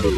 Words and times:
One 0.00 0.08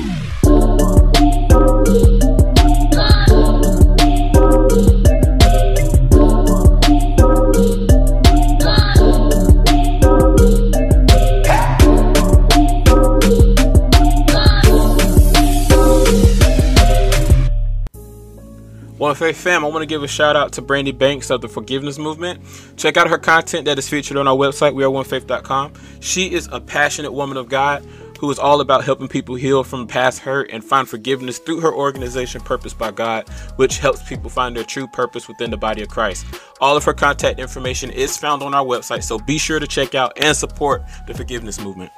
Faith 19.17 19.37
fam, 19.37 19.65
I 19.65 19.69
want 19.69 19.83
to 19.83 19.87
give 19.87 20.05
a 20.05 20.09
shout 20.09 20.37
out 20.37 20.53
to 20.53 20.63
Brandy 20.63 20.93
Banks 20.93 21.29
of 21.31 21.41
the 21.41 21.49
Forgiveness 21.49 21.99
Movement. 21.99 22.41
Check 22.77 22.97
out 22.97 23.09
her 23.09 23.19
content 23.19 23.65
that 23.65 23.77
is 23.81 23.89
featured 23.89 24.17
on 24.17 24.29
our 24.29 24.37
website, 24.37 24.75
weareonefaith.com. 24.75 25.73
She 25.99 26.33
is 26.33 26.49
a 26.53 26.61
passionate 26.61 27.13
woman 27.13 27.37
of 27.37 27.49
God 27.49 27.85
who 28.23 28.31
is 28.31 28.39
all 28.39 28.61
about 28.61 28.85
helping 28.85 29.09
people 29.09 29.35
heal 29.35 29.65
from 29.65 29.85
past 29.85 30.21
hurt 30.21 30.49
and 30.53 30.63
find 30.63 30.89
forgiveness 30.89 31.41
through 31.41 31.59
her 31.59 31.75
organization, 31.75 32.41
Purpose 32.41 32.73
by 32.73 32.93
God, 32.93 33.29
which 33.57 33.79
helps 33.79 34.01
people 34.09 34.31
find 34.31 34.57
their 34.57 34.63
true 34.63 34.87
purpose 34.87 35.27
within 35.27 35.51
the 35.51 35.57
body 35.57 35.83
of 35.83 35.89
Christ. 35.89 36.25
All 36.61 36.77
of 36.77 36.85
her 36.85 36.93
contact 36.93 37.41
information 37.41 37.91
is 37.91 38.17
found 38.17 38.45
on 38.45 38.55
our 38.55 38.65
website, 38.65 39.03
so 39.03 39.19
be 39.19 39.39
sure 39.39 39.59
to 39.59 39.67
check 39.67 39.97
out 39.97 40.13
and 40.23 40.37
support 40.37 40.85
the 41.09 41.15
Forgiveness 41.15 41.61
Movement. 41.61 41.91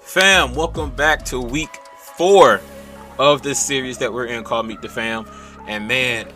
Fam, 0.00 0.54
welcome 0.54 0.94
back 0.94 1.24
to 1.24 1.40
week 1.40 1.74
four 1.96 2.60
of 3.18 3.40
this 3.40 3.58
series 3.58 3.96
that 3.96 4.12
we're 4.12 4.26
in 4.26 4.44
called 4.44 4.66
Meet 4.66 4.82
the 4.82 4.90
Fam. 4.90 5.26
And 5.66 5.88
man, 5.88 6.28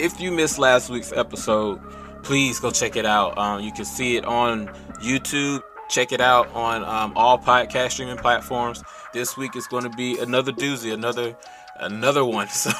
if 0.00 0.20
you 0.20 0.32
missed 0.32 0.58
last 0.58 0.90
week's 0.90 1.12
episode, 1.12 1.80
please 2.24 2.58
go 2.58 2.72
check 2.72 2.96
it 2.96 3.06
out. 3.06 3.38
Um, 3.38 3.62
you 3.62 3.70
can 3.70 3.84
see 3.84 4.16
it 4.16 4.24
on 4.24 4.66
YouTube. 5.00 5.62
Check 5.88 6.12
it 6.12 6.20
out 6.20 6.52
on 6.54 6.82
um, 6.84 7.12
all 7.16 7.38
podcast 7.38 7.92
streaming 7.92 8.16
platforms. 8.16 8.82
This 9.12 9.36
week 9.36 9.54
is 9.56 9.66
going 9.66 9.84
to 9.84 9.90
be 9.90 10.18
another 10.18 10.52
doozy, 10.52 10.92
another 10.92 11.36
another 11.76 12.24
one. 12.24 12.48
So, 12.54 12.70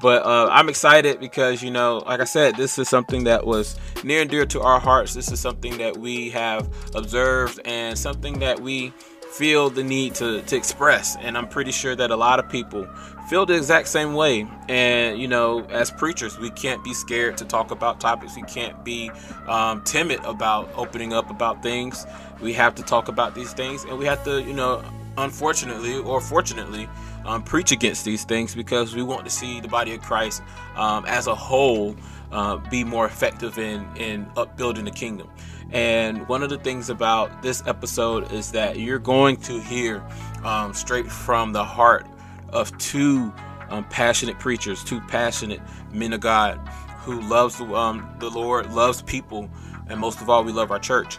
but 0.00 0.24
uh, 0.24 0.48
I'm 0.50 0.68
excited 0.68 1.18
because 1.20 1.62
you 1.62 1.70
know, 1.70 2.02
like 2.06 2.20
I 2.20 2.24
said, 2.24 2.56
this 2.56 2.78
is 2.78 2.88
something 2.88 3.24
that 3.24 3.46
was 3.46 3.76
near 4.04 4.20
and 4.20 4.30
dear 4.30 4.46
to 4.46 4.60
our 4.60 4.78
hearts. 4.78 5.14
This 5.14 5.30
is 5.32 5.40
something 5.40 5.78
that 5.78 5.96
we 5.96 6.30
have 6.30 6.68
observed 6.94 7.60
and 7.64 7.98
something 7.98 8.38
that 8.40 8.60
we 8.60 8.92
feel 9.32 9.70
the 9.70 9.82
need 9.82 10.14
to, 10.16 10.42
to 10.42 10.56
express. 10.56 11.16
And 11.16 11.36
I'm 11.38 11.48
pretty 11.48 11.72
sure 11.72 11.96
that 11.96 12.10
a 12.10 12.16
lot 12.16 12.38
of 12.38 12.48
people 12.48 12.86
feel 13.28 13.46
the 13.46 13.56
exact 13.56 13.88
same 13.88 14.14
way. 14.14 14.46
And, 14.68 15.18
you 15.18 15.26
know, 15.26 15.64
as 15.70 15.90
preachers, 15.90 16.38
we 16.38 16.50
can't 16.50 16.84
be 16.84 16.92
scared 16.92 17.38
to 17.38 17.44
talk 17.44 17.70
about 17.70 18.00
topics. 18.00 18.36
We 18.36 18.42
can't 18.42 18.84
be 18.84 19.10
um, 19.48 19.82
timid 19.84 20.20
about 20.24 20.70
opening 20.76 21.12
up 21.12 21.30
about 21.30 21.62
things. 21.62 22.06
We 22.40 22.52
have 22.54 22.74
to 22.74 22.82
talk 22.82 23.08
about 23.08 23.34
these 23.34 23.52
things. 23.52 23.84
And 23.84 23.98
we 23.98 24.04
have 24.04 24.22
to, 24.24 24.42
you 24.42 24.52
know, 24.52 24.84
unfortunately 25.16 25.96
or 25.98 26.20
fortunately, 26.20 26.88
um, 27.24 27.42
preach 27.42 27.72
against 27.72 28.04
these 28.04 28.24
things 28.24 28.54
because 28.54 28.94
we 28.94 29.02
want 29.02 29.24
to 29.24 29.30
see 29.30 29.60
the 29.60 29.68
body 29.68 29.94
of 29.94 30.02
Christ 30.02 30.42
um, 30.76 31.04
as 31.06 31.26
a 31.26 31.34
whole 31.34 31.96
uh, 32.32 32.56
be 32.70 32.82
more 32.84 33.06
effective 33.06 33.58
in, 33.58 33.86
in 33.96 34.26
upbuilding 34.36 34.84
the 34.84 34.90
kingdom. 34.90 35.30
And 35.72 36.28
one 36.28 36.42
of 36.42 36.50
the 36.50 36.58
things 36.58 36.90
about 36.90 37.42
this 37.42 37.62
episode 37.66 38.30
is 38.30 38.52
that 38.52 38.78
you're 38.78 38.98
going 38.98 39.36
to 39.38 39.58
hear 39.60 40.04
um, 40.44 40.74
straight 40.74 41.10
from 41.10 41.52
the 41.52 41.64
heart 41.64 42.06
of 42.50 42.76
two 42.78 43.32
um, 43.70 43.84
passionate 43.84 44.38
preachers, 44.38 44.84
two 44.84 45.00
passionate 45.02 45.60
men 45.92 46.12
of 46.12 46.20
God 46.20 46.58
who 46.98 47.20
loves 47.22 47.60
um, 47.60 48.08
the 48.18 48.28
Lord, 48.28 48.72
loves 48.72 49.02
people, 49.02 49.48
and 49.88 49.98
most 49.98 50.20
of 50.20 50.28
all, 50.30 50.44
we 50.44 50.52
love 50.52 50.70
our 50.70 50.78
church. 50.78 51.18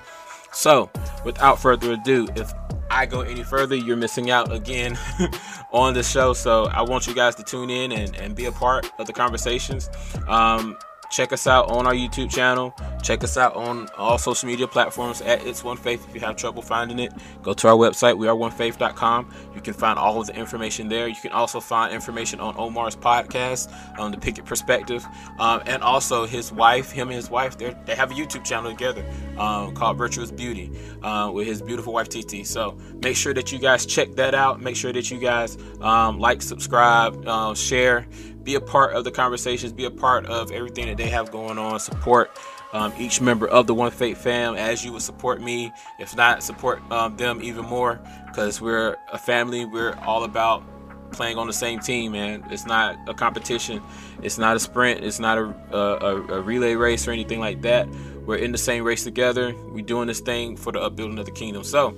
So, 0.54 0.90
without 1.26 1.60
further 1.60 1.94
ado, 1.94 2.28
if 2.36 2.54
I 2.90 3.08
go 3.08 3.22
any 3.22 3.44
further, 3.44 3.76
you're 3.76 3.98
missing 3.98 4.30
out 4.30 4.54
again 4.54 4.98
on 5.72 5.96
the 5.96 6.04
show. 6.04 6.34
So, 6.34 6.66
I 6.66 6.84
want 6.84 7.08
you 7.08 7.16
guys 7.16 7.36
to 7.36 7.44
tune 7.44 7.70
in 7.70 7.92
and, 7.92 8.16
and 8.16 8.36
be 8.36 8.46
a 8.46 8.52
part 8.52 8.90
of 9.00 9.08
the 9.08 9.14
conversations. 9.14 9.90
Um, 10.28 10.78
Check 11.14 11.32
us 11.32 11.46
out 11.46 11.70
on 11.70 11.86
our 11.86 11.94
YouTube 11.94 12.32
channel. 12.32 12.74
Check 13.04 13.24
us 13.24 13.38
out 13.38 13.56
on 13.56 13.88
all 14.00 14.18
social 14.18 14.48
media 14.48 14.68
platforms 14.68 15.22
at 15.22 15.46
It's 15.46 15.64
One 15.64 15.78
Faith. 15.78 16.04
If 16.10 16.16
you 16.16 16.22
have 16.22 16.36
trouble 16.36 16.64
finding 16.64 16.98
it, 16.98 17.14
go 17.44 17.54
to 17.54 17.68
our 17.68 17.76
website, 17.76 18.16
weareonefaith.com. 18.18 19.32
You 19.54 19.62
can 19.62 19.76
find 19.76 20.00
all 20.00 20.20
of 20.20 20.26
the 20.26 20.36
information 20.36 20.90
there. 20.90 21.08
You 21.08 21.16
can 21.16 21.32
also 21.32 21.60
find 21.60 21.94
information 21.94 22.40
on 22.40 22.56
Omar's 22.58 22.96
podcast, 22.96 23.72
on 24.00 24.10
the 24.10 24.18
Pickett 24.18 24.46
Perspective, 24.46 25.06
um, 25.38 25.62
and 25.68 25.84
also 25.84 26.26
his 26.26 26.52
wife, 26.52 26.90
him 26.90 27.10
and 27.10 27.16
his 27.16 27.30
wife, 27.30 27.60
they 27.60 27.96
have 27.96 28.10
a 28.10 28.16
YouTube 28.16 28.44
channel 28.44 28.72
together 28.72 29.06
um, 29.38 29.76
called 29.76 30.00
Virtuous 30.00 30.32
Beauty 30.32 30.72
uh, 31.04 31.30
with 31.32 31.46
his 31.46 31.62
beautiful 31.62 31.94
wife 31.94 32.10
TT. 32.10 32.44
So 32.44 32.76
make 33.04 33.16
sure 33.16 33.36
that 33.36 33.52
you 33.52 33.60
guys 33.60 33.86
check 33.86 34.16
that 34.16 34.34
out. 34.34 34.62
Make 34.62 34.76
sure 34.76 34.92
that 34.92 35.12
you 35.12 35.20
guys 35.20 35.60
um, 35.80 36.18
like, 36.18 36.42
subscribe, 36.42 37.24
uh, 37.28 37.54
share 37.54 38.08
be 38.44 38.56
a 38.56 38.62
part 38.62 38.94
of 38.94 39.04
the 39.04 39.12
conversations, 39.12 39.72
be 39.72 39.86
a 39.86 39.92
part 39.92 40.26
of 40.26 40.52
everything 40.52 40.88
that 40.88 40.98
they 40.98 41.10
have 41.10 41.32
going 41.32 41.58
on, 41.58 41.80
support 41.80 42.38
um, 42.74 42.92
each 42.98 43.22
member 43.22 43.48
of 43.48 43.68
the 43.68 43.74
One 43.74 43.92
Faith 43.92 44.18
fam 44.18 44.56
as 44.56 44.84
you 44.84 44.92
would 44.94 45.02
support 45.02 45.42
me. 45.42 45.72
If 46.00 46.16
not, 46.16 46.44
support 46.44 46.82
um, 46.92 47.16
them 47.18 47.42
even 47.42 47.66
more 47.66 48.00
because 48.28 48.60
we're 48.60 48.98
a 49.12 49.18
family. 49.18 49.66
We're 49.66 49.96
all 50.06 50.24
about 50.24 50.64
playing 51.12 51.38
on 51.38 51.46
the 51.46 51.54
same 51.54 51.80
team, 51.80 52.14
man. 52.14 52.44
It's 52.50 52.66
not 52.66 52.98
a 53.08 53.14
competition. 53.14 53.82
It's 54.24 54.40
not 54.40 54.56
a 54.56 54.60
sprint. 54.60 55.04
It's 55.04 55.20
not 55.20 55.38
a, 55.38 55.78
a, 55.78 56.16
a 56.16 56.42
relay 56.42 56.74
race 56.74 57.08
or 57.08 57.12
anything 57.12 57.40
like 57.40 57.62
that. 57.62 57.88
We're 58.26 58.38
in 58.38 58.52
the 58.52 58.58
same 58.58 58.84
race 58.84 59.04
together. 59.04 59.54
We're 59.68 59.86
doing 59.86 60.08
this 60.08 60.22
thing 60.22 60.58
for 60.58 60.72
the 60.72 60.80
upbuilding 60.80 61.20
of 61.20 61.26
the 61.26 61.32
kingdom. 61.32 61.64
So, 61.64 61.96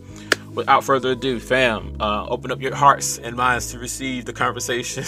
without 0.55 0.83
further 0.83 1.11
ado, 1.11 1.39
fam, 1.39 1.95
uh, 1.99 2.25
open 2.27 2.51
up 2.51 2.61
your 2.61 2.73
hearts 2.73 3.17
and 3.19 3.35
minds 3.35 3.71
to 3.71 3.79
receive 3.79 4.25
the 4.25 4.33
conversation, 4.33 5.03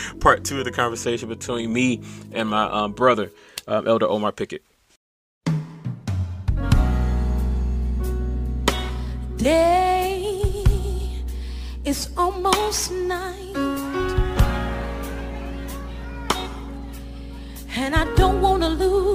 part 0.20 0.44
two 0.44 0.58
of 0.58 0.64
the 0.64 0.70
conversation 0.70 1.28
between 1.28 1.72
me 1.72 2.02
and 2.32 2.48
my 2.48 2.64
um, 2.64 2.92
brother, 2.92 3.32
um, 3.66 3.88
Elder 3.88 4.06
Omar 4.06 4.32
Pickett. 4.32 4.62
Day 9.36 10.32
is 11.84 12.10
almost 12.16 12.92
night, 12.92 13.56
and 17.74 17.94
I 17.94 18.04
don't 18.14 18.40
want 18.40 18.62
to 18.62 18.68
lose 18.68 19.11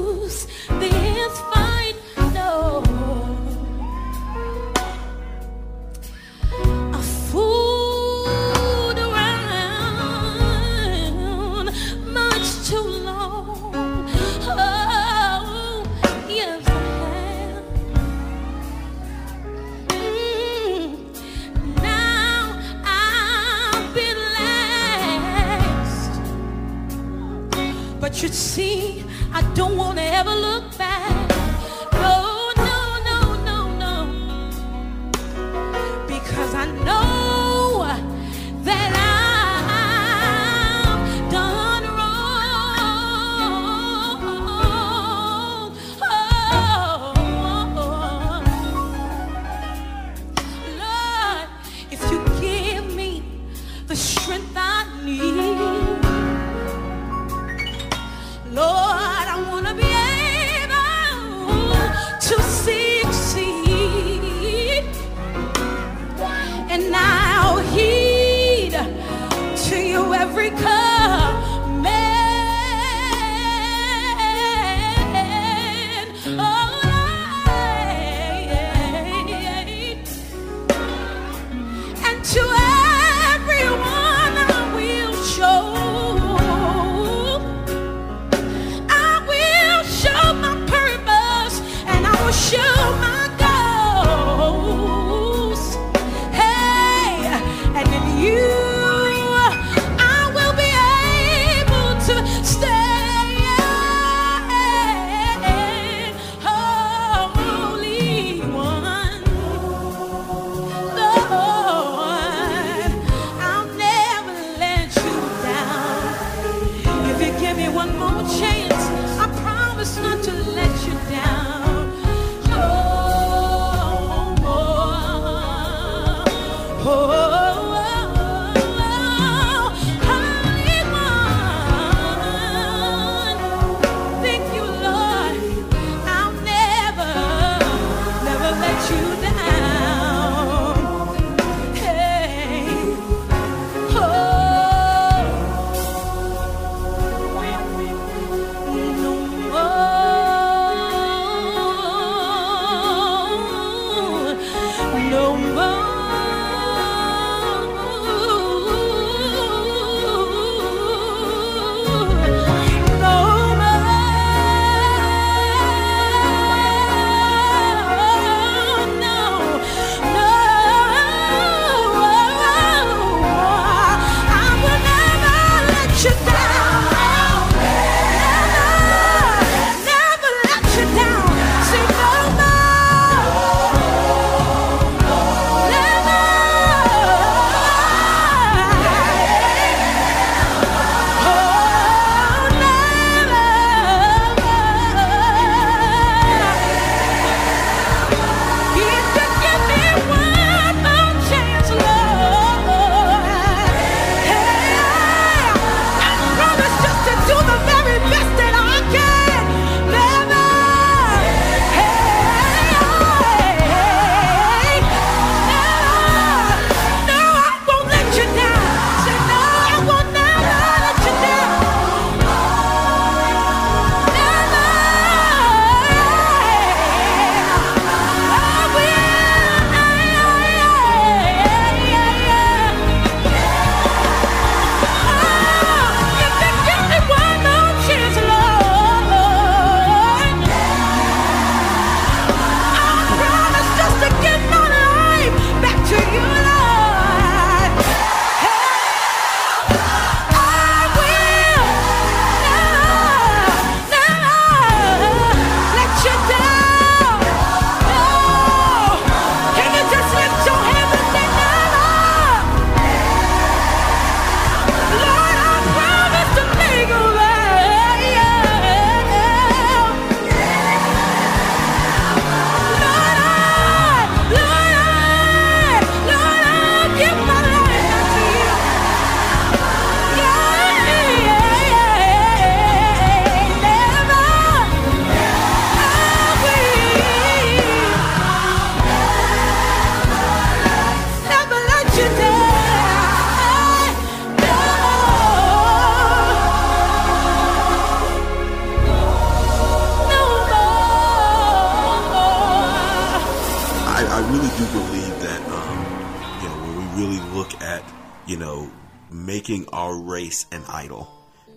race 310.28 310.46
an 310.52 310.64
idol 310.68 311.10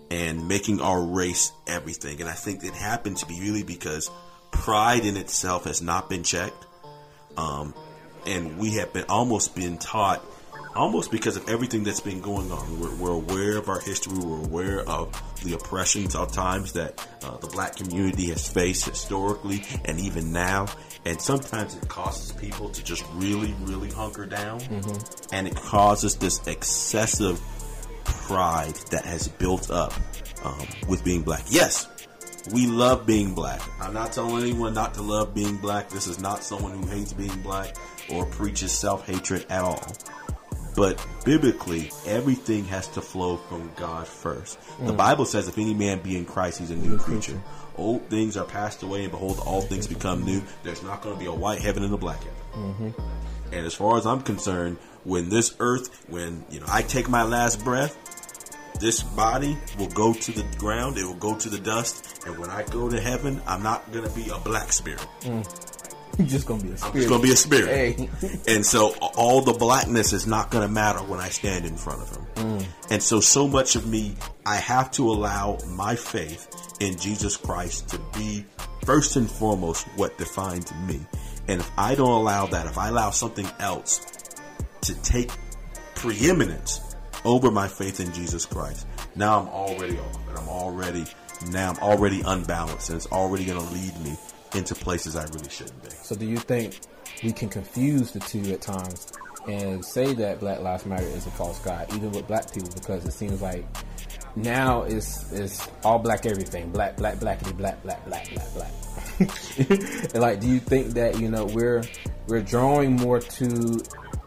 and 0.09 0.47
making 0.47 0.79
our 0.81 1.01
race 1.01 1.51
everything, 1.67 2.21
and 2.21 2.29
I 2.29 2.33
think 2.33 2.63
it 2.63 2.73
happened 2.73 3.17
to 3.17 3.25
be 3.25 3.39
really 3.39 3.63
because 3.63 4.09
pride 4.51 5.05
in 5.05 5.17
itself 5.17 5.65
has 5.65 5.81
not 5.81 6.09
been 6.09 6.23
checked, 6.23 6.65
um, 7.37 7.73
and 8.25 8.57
we 8.57 8.75
have 8.75 8.93
been 8.93 9.05
almost 9.09 9.55
been 9.55 9.77
taught 9.77 10.23
almost 10.73 11.11
because 11.11 11.35
of 11.35 11.49
everything 11.49 11.83
that's 11.83 11.99
been 11.99 12.21
going 12.21 12.49
on. 12.51 12.79
We're, 12.79 12.95
we're, 12.95 13.11
aware 13.11 13.57
of 13.57 13.67
our 13.67 13.81
history. 13.81 14.17
We're 14.17 14.45
aware 14.45 14.79
of 14.87 15.21
the 15.43 15.53
oppressions 15.53 16.15
of 16.15 16.31
times 16.31 16.73
that 16.73 17.05
uh, 17.23 17.37
the 17.37 17.47
black 17.47 17.75
community 17.75 18.27
has 18.27 18.47
faced 18.47 18.85
historically 18.85 19.63
and 19.83 19.99
even 19.99 20.31
now. 20.31 20.67
And 21.03 21.19
sometimes 21.19 21.75
it 21.75 21.89
causes 21.89 22.31
people 22.31 22.69
to 22.69 22.83
just 22.83 23.03
really, 23.15 23.53
really 23.61 23.89
hunker 23.89 24.25
down. 24.25 24.61
Mm-hmm. 24.61 25.35
And 25.35 25.47
it 25.47 25.55
causes 25.55 26.15
this 26.15 26.45
excessive 26.47 27.41
pride 28.13 28.75
that 28.91 29.05
has 29.05 29.27
built 29.27 29.71
up 29.71 29.93
um, 30.43 30.67
with 30.87 31.03
being 31.03 31.21
black. 31.21 31.43
Yes, 31.49 31.87
we 32.51 32.67
love 32.67 33.05
being 33.05 33.33
black. 33.33 33.61
I'm 33.79 33.93
not 33.93 34.11
telling 34.13 34.43
anyone 34.43 34.73
not 34.73 34.93
to 34.95 35.01
love 35.01 35.33
being 35.33 35.57
black. 35.57 35.89
This 35.89 36.07
is 36.07 36.19
not 36.19 36.43
someone 36.43 36.71
who 36.77 36.87
hates 36.87 37.13
being 37.13 37.41
black 37.41 37.75
or 38.09 38.25
preaches 38.25 38.71
self 38.71 39.05
hatred 39.07 39.45
at 39.49 39.63
all. 39.63 39.85
But 40.75 41.05
biblically, 41.25 41.91
everything 42.05 42.63
has 42.65 42.87
to 42.89 43.01
flow 43.01 43.37
from 43.37 43.71
God 43.75 44.07
first. 44.07 44.59
Mm. 44.79 44.87
The 44.87 44.93
Bible 44.93 45.25
says, 45.25 45.47
if 45.47 45.57
any 45.57 45.73
man 45.73 45.99
be 45.99 46.15
in 46.15 46.25
Christ, 46.25 46.59
he's 46.59 46.71
a 46.71 46.75
new, 46.75 46.97
creature. 46.97 47.33
creature. 47.33 47.41
Old 47.77 48.07
things 48.09 48.37
are 48.37 48.45
passed 48.45 48.83
away, 48.83 49.03
and 49.03 49.11
behold, 49.11 49.41
all 49.45 49.61
things 49.61 49.87
become 49.87 50.23
new. 50.23 50.41
There's 50.63 50.83
not 50.83 51.01
going 51.01 51.15
to 51.15 51.19
be 51.19 51.25
a 51.25 51.33
white 51.33 51.59
heaven 51.59 51.83
and 51.83 51.93
a 51.93 51.97
black 51.97 52.19
heaven. 52.19 52.33
Mm-hmm. 52.53 53.53
And 53.53 53.65
as 53.65 53.73
far 53.73 53.97
as 53.97 54.05
I'm 54.05 54.21
concerned, 54.21 54.77
when 55.03 55.29
this 55.29 55.55
earth, 55.59 56.05
when 56.09 56.43
you 56.49 56.59
know 56.59 56.65
I 56.69 56.81
take 56.81 57.09
my 57.09 57.23
last 57.23 57.63
breath, 57.63 57.97
this 58.79 59.03
body 59.03 59.57
will 59.77 59.89
go 59.89 60.13
to 60.13 60.31
the 60.31 60.43
ground. 60.57 60.97
It 60.97 61.05
will 61.05 61.13
go 61.15 61.35
to 61.35 61.49
the 61.49 61.59
dust. 61.59 62.23
And 62.25 62.37
when 62.37 62.49
I 62.49 62.63
go 62.63 62.89
to 62.89 62.99
heaven, 62.99 63.41
I'm 63.47 63.63
not 63.63 63.91
going 63.91 64.07
to 64.07 64.15
be 64.15 64.29
a 64.29 64.37
black 64.39 64.71
spirit. 64.73 65.05
Mm. 65.21 65.67
You're 66.17 66.27
just 66.27 66.45
gonna 66.45 66.61
be 66.61 66.71
a 66.71 66.77
spirit. 66.77 66.93
I'm 66.93 66.99
just 66.99 67.09
gonna 67.09 67.23
be 67.23 67.31
a 67.31 67.35
spirit. 67.35 67.69
Hey. 67.69 68.09
and 68.47 68.65
so 68.65 68.93
all 69.15 69.41
the 69.41 69.53
blackness 69.53 70.11
is 70.11 70.27
not 70.27 70.51
gonna 70.51 70.67
matter 70.67 70.99
when 70.99 71.21
I 71.21 71.29
stand 71.29 71.65
in 71.65 71.77
front 71.77 72.01
of 72.01 72.09
him. 72.09 72.25
Mm. 72.35 72.65
And 72.89 73.01
so 73.01 73.21
so 73.21 73.47
much 73.47 73.75
of 73.77 73.87
me, 73.87 74.15
I 74.45 74.57
have 74.57 74.91
to 74.91 75.09
allow 75.09 75.57
my 75.67 75.95
faith 75.95 76.77
in 76.81 76.97
Jesus 76.97 77.37
Christ 77.37 77.89
to 77.89 77.99
be 78.17 78.45
first 78.85 79.15
and 79.15 79.31
foremost 79.31 79.87
what 79.95 80.17
defines 80.17 80.71
me. 80.85 80.99
And 81.47 81.61
if 81.61 81.71
I 81.77 81.95
don't 81.95 82.09
allow 82.09 82.45
that, 82.47 82.65
if 82.65 82.77
I 82.77 82.89
allow 82.89 83.11
something 83.11 83.47
else 83.59 84.20
to 84.81 85.01
take 85.01 85.31
preeminence 85.95 86.95
over 87.23 87.51
my 87.51 87.67
faith 87.67 87.99
in 87.99 88.11
Jesus 88.13 88.45
Christ, 88.45 88.87
now 89.15 89.39
I'm 89.39 89.47
already 89.47 89.97
off 89.99 90.27
and 90.29 90.37
I'm 90.37 90.49
already 90.49 91.05
now 91.49 91.71
I'm 91.71 91.77
already 91.79 92.21
unbalanced 92.25 92.89
and 92.89 92.97
it's 92.97 93.11
already 93.11 93.45
going 93.45 93.59
to 93.59 93.73
lead 93.73 93.99
me 94.01 94.15
into 94.55 94.75
places 94.75 95.15
I 95.15 95.23
really 95.25 95.49
shouldn't 95.49 95.81
be. 95.83 95.89
So, 95.89 96.15
do 96.15 96.25
you 96.25 96.37
think 96.37 96.79
we 97.23 97.31
can 97.31 97.49
confuse 97.49 98.11
the 98.11 98.19
two 98.19 98.51
at 98.51 98.61
times 98.61 99.11
and 99.47 99.83
say 99.83 100.13
that 100.13 100.39
Black 100.39 100.59
Lives 100.59 100.85
Matter 100.85 101.03
is 101.03 101.25
a 101.25 101.31
false 101.31 101.59
god, 101.59 101.91
even 101.93 102.11
with 102.11 102.27
black 102.27 102.53
people, 102.53 102.69
because 102.73 103.05
it 103.05 103.11
seems 103.11 103.41
like 103.41 103.65
now 104.35 104.83
it's 104.83 105.31
it's 105.31 105.67
all 105.83 105.99
black 105.99 106.25
everything, 106.25 106.71
black, 106.71 106.97
black, 106.97 107.15
blackity, 107.17 107.55
black, 107.55 107.81
black, 107.83 108.05
black, 108.05 108.29
black, 108.33 108.53
black. 108.53 108.71
and 110.13 110.21
like, 110.21 110.39
do 110.39 110.47
you 110.47 110.59
think 110.59 110.93
that 110.93 111.19
you 111.19 111.29
know 111.29 111.45
we're 111.45 111.83
we're 112.27 112.41
drawing 112.41 112.95
more 112.95 113.19
to 113.19 113.81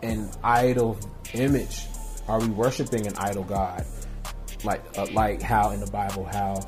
an 0.04 0.30
idol 0.42 0.98
image? 1.32 1.86
Are 2.28 2.40
we 2.40 2.48
worshiping 2.48 3.06
an 3.06 3.14
idol 3.16 3.44
god? 3.44 3.84
Like 4.62 4.82
uh, 4.96 5.06
like 5.12 5.42
how 5.42 5.70
in 5.70 5.80
the 5.80 5.90
Bible 5.90 6.24
how 6.24 6.60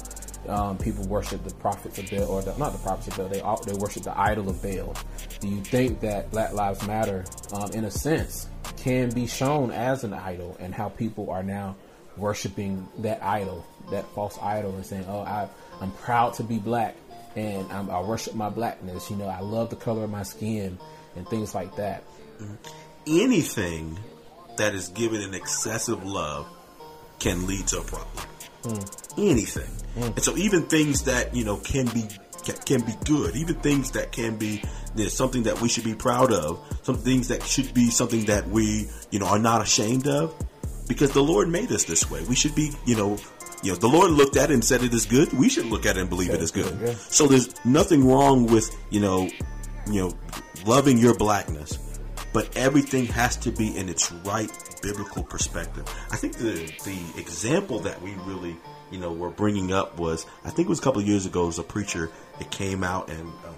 um, 0.48 0.78
people 0.78 1.06
worship 1.06 1.42
the 1.44 1.54
prophets 1.54 1.98
of 1.98 2.10
Baal, 2.10 2.24
or 2.24 2.42
the, 2.42 2.56
not 2.58 2.72
the 2.72 2.78
prophets 2.78 3.08
of 3.08 3.16
Baal. 3.16 3.28
They 3.28 3.40
all, 3.40 3.62
they 3.64 3.74
worship 3.74 4.04
the 4.04 4.18
idol 4.18 4.48
of 4.48 4.62
Baal. 4.62 4.94
Do 5.40 5.48
you 5.48 5.60
think 5.62 6.00
that 6.00 6.30
Black 6.30 6.52
Lives 6.52 6.86
Matter, 6.86 7.24
um, 7.52 7.72
in 7.72 7.84
a 7.84 7.90
sense, 7.90 8.48
can 8.76 9.10
be 9.10 9.26
shown 9.26 9.70
as 9.70 10.04
an 10.04 10.14
idol, 10.14 10.56
and 10.60 10.74
how 10.74 10.88
people 10.88 11.30
are 11.30 11.42
now 11.42 11.76
worshiping 12.16 12.86
that 12.98 13.22
idol, 13.22 13.64
that 13.90 14.06
false 14.14 14.38
idol, 14.40 14.74
and 14.74 14.86
saying, 14.86 15.04
"Oh, 15.08 15.20
I, 15.20 15.48
I'm 15.80 15.90
proud 15.92 16.34
to 16.34 16.42
be 16.42 16.58
black, 16.58 16.96
and 17.34 17.70
I'm, 17.72 17.90
i 17.90 18.00
worship 18.00 18.34
my 18.34 18.48
blackness. 18.48 19.10
You 19.10 19.16
know, 19.16 19.26
I 19.26 19.40
love 19.40 19.70
the 19.70 19.76
color 19.76 20.04
of 20.04 20.10
my 20.10 20.22
skin, 20.22 20.78
and 21.16 21.28
things 21.28 21.54
like 21.54 21.74
that." 21.76 22.04
Anything 23.06 23.98
that 24.56 24.74
is 24.74 24.88
given 24.90 25.22
an 25.22 25.34
excessive 25.34 26.04
love 26.04 26.46
can 27.18 27.46
lead 27.46 27.66
to 27.68 27.80
a 27.80 27.84
problem. 27.84 28.26
Mm. 28.62 29.30
Anything. 29.30 29.70
Mm. 29.96 30.16
And 30.16 30.22
so 30.22 30.36
even 30.36 30.64
things 30.64 31.04
that, 31.04 31.34
you 31.34 31.44
know, 31.44 31.56
can 31.56 31.86
be 31.86 32.08
can 32.64 32.80
be 32.82 32.94
good, 33.04 33.34
even 33.34 33.56
things 33.56 33.90
that 33.92 34.12
can 34.12 34.36
be 34.36 34.62
know, 34.96 35.08
something 35.08 35.44
that 35.44 35.60
we 35.60 35.68
should 35.68 35.84
be 35.84 35.94
proud 35.94 36.32
of, 36.32 36.60
some 36.82 36.96
things 36.96 37.28
that 37.28 37.42
should 37.42 37.72
be 37.74 37.90
something 37.90 38.24
that 38.26 38.48
we, 38.48 38.88
you 39.10 39.18
know, 39.18 39.26
are 39.26 39.38
not 39.38 39.62
ashamed 39.62 40.06
of, 40.06 40.34
because 40.88 41.12
the 41.12 41.22
Lord 41.22 41.48
made 41.48 41.70
us 41.72 41.84
this 41.84 42.10
way. 42.10 42.22
We 42.24 42.34
should 42.34 42.54
be, 42.54 42.72
you 42.86 42.96
know, 42.96 43.18
you 43.62 43.72
know, 43.72 43.78
the 43.78 43.88
Lord 43.88 44.10
looked 44.10 44.36
at 44.36 44.50
it 44.50 44.54
and 44.54 44.64
said 44.64 44.82
it 44.82 44.94
is 44.94 45.06
good. 45.06 45.32
We 45.32 45.48
should 45.48 45.66
look 45.66 45.86
at 45.86 45.96
it 45.96 46.00
and 46.00 46.10
believe 46.10 46.30
it 46.30 46.40
is 46.40 46.50
good. 46.50 46.96
So 46.98 47.26
there's 47.26 47.64
nothing 47.64 48.06
wrong 48.06 48.46
with, 48.46 48.74
you 48.90 49.00
know, 49.00 49.28
you 49.90 50.00
know, 50.00 50.12
loving 50.64 50.98
your 50.98 51.14
blackness, 51.16 51.78
but 52.36 52.54
everything 52.54 53.06
has 53.06 53.34
to 53.34 53.50
be 53.50 53.74
in 53.74 53.88
its 53.88 54.12
right 54.12 54.50
biblical 54.82 55.22
perspective. 55.22 55.84
I 56.10 56.16
think 56.16 56.36
the 56.36 56.70
the 56.84 57.18
example 57.18 57.78
that 57.78 58.02
we 58.02 58.12
really 58.26 58.58
you 58.90 58.98
know 58.98 59.10
were 59.10 59.30
bringing 59.30 59.72
up 59.72 59.98
was 59.98 60.26
I 60.44 60.50
think 60.50 60.66
it 60.66 60.68
was 60.68 60.78
a 60.78 60.82
couple 60.82 61.00
of 61.00 61.08
years 61.08 61.24
ago. 61.24 61.48
As 61.48 61.58
a 61.58 61.62
preacher 61.62 62.10
it 62.38 62.50
came 62.50 62.84
out 62.84 63.08
and. 63.08 63.20
Um, 63.20 63.54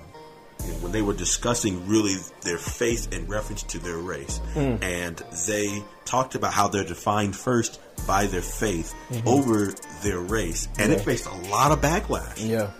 you 0.65 0.73
know, 0.73 0.79
when 0.79 0.91
they 0.91 1.03
were 1.03 1.15
discussing 1.15 1.87
really 1.87 2.17
their 2.41 2.59
faith 2.59 3.13
in 3.13 3.29
reference 3.29 3.63
to 3.63 3.79
their 3.79 3.97
race, 3.97 4.41
mm. 4.55 4.83
and 4.83 5.17
they 5.47 5.85
talked 6.05 6.35
about 6.35 6.53
how 6.53 6.67
they're 6.67 6.83
defined 6.83 7.37
first 7.37 7.81
by 8.09 8.27
their 8.27 8.43
faith 8.43 8.93
mm-hmm. 9.09 9.29
over 9.29 9.73
their 10.03 10.19
race, 10.19 10.67
and 10.77 10.91
yeah. 10.91 10.99
it 10.99 11.05
faced 11.05 11.27
a 11.27 11.35
lot 11.49 11.71
of 11.71 11.81
backlash. 11.81 12.45
Yeah. 12.45 12.73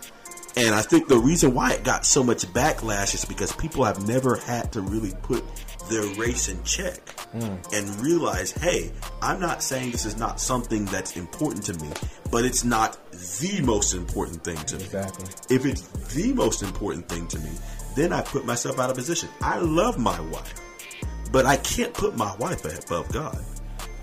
And 0.59 0.75
I 0.75 0.83
think 0.83 1.07
the 1.07 1.19
reason 1.19 1.55
why 1.55 1.73
it 1.73 1.85
got 1.85 2.05
so 2.05 2.25
much 2.25 2.45
backlash 2.47 3.15
is 3.15 3.25
because 3.25 3.53
people 3.53 3.85
have 3.85 4.09
never 4.09 4.35
had 4.35 4.73
to 4.73 4.81
really 4.81 5.13
put 5.23 5.45
their 5.89 6.03
race 6.17 6.49
in 6.49 6.63
check 6.65 6.97
mm. 7.33 7.73
and 7.73 8.01
realize, 8.01 8.51
hey, 8.51 8.91
I'm 9.23 9.41
not 9.41 9.63
saying 9.63 9.93
this 9.93 10.05
is 10.05 10.19
not 10.19 10.41
something 10.41 10.85
that's 10.87 11.17
important 11.17 11.65
to 11.67 11.75
me, 11.75 11.89
but 12.33 12.45
it's 12.45 12.65
not 12.65 12.99
the 13.13 13.61
most 13.63 13.95
important 13.95 14.43
thing 14.43 14.57
to 14.57 14.77
exactly. 14.77 15.25
me. 15.27 15.31
If 15.49 15.65
it's 15.65 15.83
the 16.15 16.33
most 16.33 16.63
important 16.63 17.09
thing 17.09 17.29
to 17.29 17.39
me, 17.39 17.51
then 17.95 18.13
I 18.13 18.23
put 18.23 18.45
myself 18.45 18.81
out 18.81 18.91
of 18.91 18.97
position. 18.97 19.29
I 19.41 19.59
love 19.59 19.97
my 19.97 20.21
wife, 20.21 20.55
but 21.31 21.47
I 21.47 21.57
can't 21.59 21.95
put 21.95 22.17
my 22.17 22.35
wife 22.37 22.65
above 22.65 23.13
God. 23.13 23.39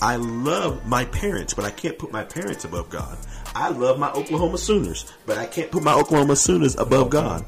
I 0.06 0.18
love 0.18 0.86
my 0.86 1.06
parents, 1.06 1.56
but 1.56 1.66
I 1.66 1.72
can't 1.72 1.98
put 1.98 2.12
my 2.12 2.24
parents 2.24 2.64
above 2.64 2.92
God. 2.92 3.18
I 3.56 3.70
love 3.70 3.98
my 3.98 4.12
Oklahoma 4.12 4.60
Sooners, 4.60 5.12
but 5.26 5.40
I 5.40 5.48
can't 5.48 5.72
put 5.72 5.82
my 5.82 5.96
Oklahoma 5.96 6.36
Sooners 6.36 6.76
above 6.76 7.10
God. 7.10 7.44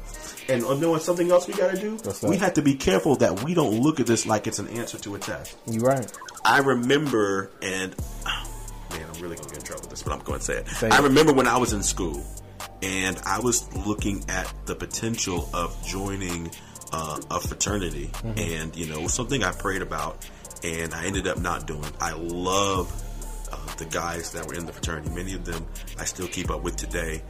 And 0.48 0.64
uh, 0.64 0.74
knowing 0.74 0.98
something 0.98 1.30
else 1.30 1.46
we 1.46 1.54
got 1.54 1.72
to 1.72 1.80
do, 1.80 2.00
we 2.26 2.36
have 2.38 2.54
to 2.54 2.62
be 2.62 2.74
careful 2.74 3.14
that 3.16 3.44
we 3.44 3.54
don't 3.54 3.78
look 3.80 4.00
at 4.00 4.08
this 4.08 4.26
like 4.26 4.48
it's 4.48 4.58
an 4.58 4.66
answer 4.70 4.98
to 4.98 5.14
a 5.14 5.20
test. 5.20 5.56
You're 5.68 5.84
right. 5.84 6.12
I 6.44 6.58
remember, 6.58 7.52
and 7.62 7.94
oh, 8.26 8.66
man, 8.90 9.06
I'm 9.14 9.22
really 9.22 9.36
gonna 9.36 9.50
get 9.50 9.58
in 9.58 9.64
trouble 9.64 9.82
with 9.82 9.90
this, 9.90 10.02
but 10.02 10.12
I'm 10.12 10.24
going 10.24 10.40
to 10.40 10.44
say 10.44 10.56
it. 10.56 10.66
Say 10.66 10.90
I 10.90 10.98
it. 10.98 11.02
remember 11.04 11.32
when 11.32 11.46
I 11.46 11.58
was 11.58 11.72
in 11.72 11.84
school, 11.84 12.26
and 12.82 13.16
I 13.24 13.38
was 13.38 13.72
looking 13.86 14.24
at 14.28 14.52
the 14.66 14.74
potential 14.74 15.48
of 15.54 15.80
joining 15.86 16.50
uh, 16.92 17.20
a 17.30 17.38
fraternity, 17.38 18.10
mm-hmm. 18.12 18.36
and 18.36 18.74
you 18.74 18.86
know, 18.86 19.06
something 19.06 19.44
I 19.44 19.52
prayed 19.52 19.82
about, 19.82 20.28
and 20.64 20.94
I 20.94 21.04
ended 21.04 21.26
up 21.26 21.38
not 21.38 21.66
doing. 21.66 21.84
I 22.00 22.12
love 22.12 22.92
uh, 23.52 23.74
the 23.76 23.84
guys 23.86 24.32
that 24.32 24.46
were 24.46 24.54
in 24.54 24.66
the 24.66 24.72
fraternity. 24.72 25.10
Many 25.10 25.34
of 25.34 25.44
them 25.44 25.66
I 25.98 26.04
still 26.04 26.28
keep 26.28 26.50
up 26.50 26.62
with 26.62 26.76
today. 26.76 27.22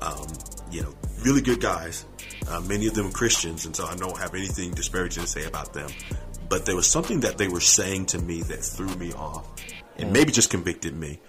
Um, 0.00 0.26
you 0.70 0.82
know, 0.82 0.94
really 1.22 1.42
good 1.42 1.60
guys. 1.60 2.04
Uh, 2.48 2.60
many 2.60 2.86
of 2.86 2.94
them 2.94 3.10
Christians, 3.12 3.66
and 3.66 3.74
so 3.74 3.86
I 3.86 3.96
don't 3.96 4.18
have 4.18 4.34
anything 4.34 4.72
disparaging 4.72 5.24
to 5.24 5.28
say 5.28 5.44
about 5.44 5.72
them. 5.72 5.90
But 6.48 6.64
there 6.64 6.76
was 6.76 6.86
something 6.86 7.20
that 7.20 7.38
they 7.38 7.48
were 7.48 7.60
saying 7.60 8.06
to 8.06 8.18
me 8.18 8.42
that 8.42 8.58
threw 8.58 8.94
me 8.96 9.12
off, 9.12 9.48
and 9.96 10.12
maybe 10.12 10.30
just 10.30 10.50
convicted 10.50 10.94
me. 10.94 11.20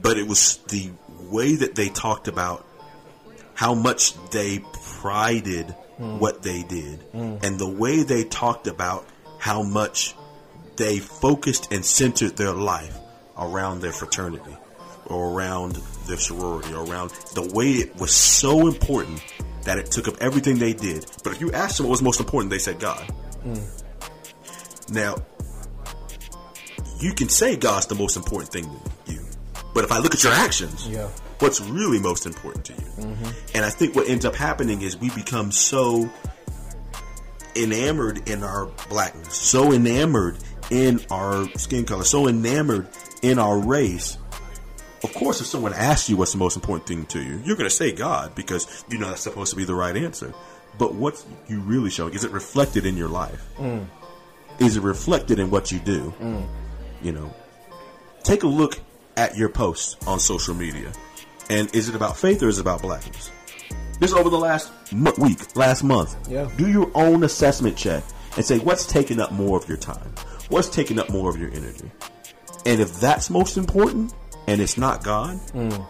But 0.00 0.18
it 0.18 0.26
was 0.28 0.58
the 0.68 0.90
way 1.30 1.56
that 1.56 1.74
they 1.74 1.88
talked 1.88 2.28
about 2.28 2.66
how 3.54 3.74
much 3.74 4.14
they 4.30 4.60
prided 5.00 5.74
mm. 5.98 6.18
what 6.18 6.42
they 6.42 6.62
did, 6.62 7.00
mm. 7.12 7.42
and 7.42 7.58
the 7.58 7.68
way 7.68 8.02
they 8.02 8.24
talked 8.24 8.66
about 8.66 9.06
how 9.38 9.62
much 9.62 10.14
they 10.78 10.98
focused 10.98 11.72
and 11.72 11.84
centered 11.84 12.36
their 12.36 12.52
life 12.52 12.96
around 13.36 13.80
their 13.80 13.92
fraternity 13.92 14.56
or 15.06 15.30
around 15.32 15.76
their 16.06 16.16
sorority 16.16 16.72
or 16.72 16.84
around 16.84 17.10
the 17.34 17.50
way 17.52 17.70
it 17.72 17.94
was 17.96 18.12
so 18.12 18.66
important 18.66 19.22
that 19.64 19.78
it 19.78 19.90
took 19.90 20.08
up 20.08 20.14
everything 20.20 20.58
they 20.58 20.72
did. 20.72 21.04
But 21.22 21.34
if 21.34 21.40
you 21.40 21.52
asked 21.52 21.76
them 21.76 21.86
what 21.86 21.90
was 21.92 22.02
most 22.02 22.20
important, 22.20 22.50
they 22.50 22.58
said 22.58 22.78
God. 22.80 23.04
Mm. 23.44 23.82
Now, 24.90 25.16
you 27.00 27.12
can 27.12 27.28
say 27.28 27.56
God's 27.56 27.86
the 27.86 27.94
most 27.94 28.16
important 28.16 28.50
thing 28.52 28.64
to 29.06 29.12
you, 29.12 29.20
but 29.74 29.84
if 29.84 29.92
I 29.92 29.98
look 29.98 30.14
at 30.14 30.24
your 30.24 30.32
actions, 30.32 30.86
Yeah. 30.88 31.08
what's 31.38 31.60
really 31.60 31.98
most 32.00 32.26
important 32.26 32.64
to 32.66 32.72
you? 32.72 33.06
And 33.54 33.64
I 33.64 33.70
think 33.70 33.94
what 33.94 34.08
ends 34.08 34.24
up 34.24 34.34
happening 34.34 34.82
is 34.82 34.96
we 34.96 35.10
become 35.10 35.52
so 35.52 36.08
enamored 37.56 38.28
in 38.28 38.42
our 38.42 38.66
blackness, 38.88 39.34
so 39.34 39.72
enamored 39.72 40.38
in 40.70 41.00
our 41.10 41.48
skin 41.56 41.84
color, 41.84 42.04
so 42.04 42.28
enamored 42.28 42.88
in 43.22 43.38
our 43.38 43.58
race. 43.58 44.18
Of 45.02 45.14
course, 45.14 45.40
if 45.40 45.46
someone 45.46 45.72
asks 45.74 46.10
you 46.10 46.16
what's 46.16 46.32
the 46.32 46.38
most 46.38 46.56
important 46.56 46.88
thing 46.88 47.06
to 47.06 47.22
you, 47.22 47.40
you're 47.44 47.56
going 47.56 47.68
to 47.68 47.74
say 47.74 47.92
God 47.92 48.34
because 48.34 48.84
you 48.88 48.98
know 48.98 49.08
that's 49.08 49.22
supposed 49.22 49.50
to 49.50 49.56
be 49.56 49.64
the 49.64 49.74
right 49.74 49.96
answer. 49.96 50.34
But 50.76 50.94
what 50.94 51.24
you 51.48 51.60
really 51.60 51.90
showing 51.90 52.14
is 52.14 52.24
it 52.24 52.30
reflected 52.30 52.84
in 52.86 52.96
your 52.96 53.08
life? 53.08 53.44
Mm. 53.56 53.86
Is 54.58 54.76
it 54.76 54.82
reflected 54.82 55.38
in 55.38 55.50
what 55.50 55.70
you 55.70 55.78
do? 55.78 56.12
Mm. 56.20 56.46
You 57.02 57.12
know, 57.12 57.34
take 58.24 58.42
a 58.42 58.48
look 58.48 58.78
at 59.16 59.36
your 59.36 59.48
posts 59.48 59.96
on 60.06 60.18
social 60.18 60.54
media, 60.54 60.92
and 61.48 61.74
is 61.74 61.88
it 61.88 61.94
about 61.94 62.16
faith 62.16 62.42
or 62.42 62.48
is 62.48 62.58
it 62.58 62.62
about 62.62 62.82
blackness? 62.82 63.30
This 64.00 64.12
over 64.12 64.30
the 64.30 64.38
last 64.38 64.70
mo- 64.92 65.14
week, 65.18 65.56
last 65.56 65.82
month. 65.82 66.16
Yeah. 66.28 66.48
Do 66.56 66.68
your 66.68 66.90
own 66.94 67.24
assessment 67.24 67.76
check 67.76 68.04
and 68.36 68.44
say 68.44 68.58
what's 68.58 68.86
taking 68.86 69.20
up 69.20 69.32
more 69.32 69.58
of 69.58 69.68
your 69.68 69.78
time, 69.78 70.12
what's 70.48 70.68
taking 70.68 70.98
up 70.98 71.10
more 71.10 71.30
of 71.30 71.36
your 71.36 71.50
energy, 71.50 71.90
and 72.66 72.80
if 72.80 73.00
that's 73.00 73.30
most 73.30 73.56
important 73.56 74.12
and 74.46 74.60
it's 74.60 74.78
not 74.78 75.04
God, 75.04 75.38
mm. 75.52 75.86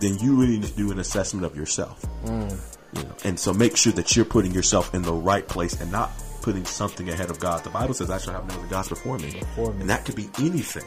then 0.00 0.18
you 0.18 0.36
really 0.36 0.58
need 0.58 0.68
to 0.68 0.76
do 0.76 0.92
an 0.92 0.98
assessment 0.98 1.44
of 1.46 1.56
yourself. 1.56 2.04
Mm. 2.24 2.58
You 2.94 3.02
know, 3.02 3.14
and 3.24 3.40
so 3.40 3.52
make 3.52 3.76
sure 3.76 3.92
that 3.94 4.14
you're 4.14 4.24
putting 4.24 4.52
yourself 4.52 4.94
in 4.94 5.02
the 5.02 5.12
right 5.12 5.46
place 5.46 5.80
and 5.80 5.90
not 5.90 6.10
putting 6.42 6.64
something 6.64 7.08
ahead 7.08 7.30
of 7.30 7.40
God. 7.40 7.64
The 7.64 7.70
Bible 7.70 7.94
says, 7.94 8.10
"I 8.10 8.18
shall 8.18 8.34
have 8.34 8.46
no 8.46 8.54
other 8.54 8.68
gods 8.68 8.88
before 8.88 9.18
me," 9.18 9.32
Before 9.38 9.72
me. 9.72 9.80
and 9.80 9.90
that 9.90 10.04
could 10.04 10.14
be 10.14 10.28
anything. 10.38 10.84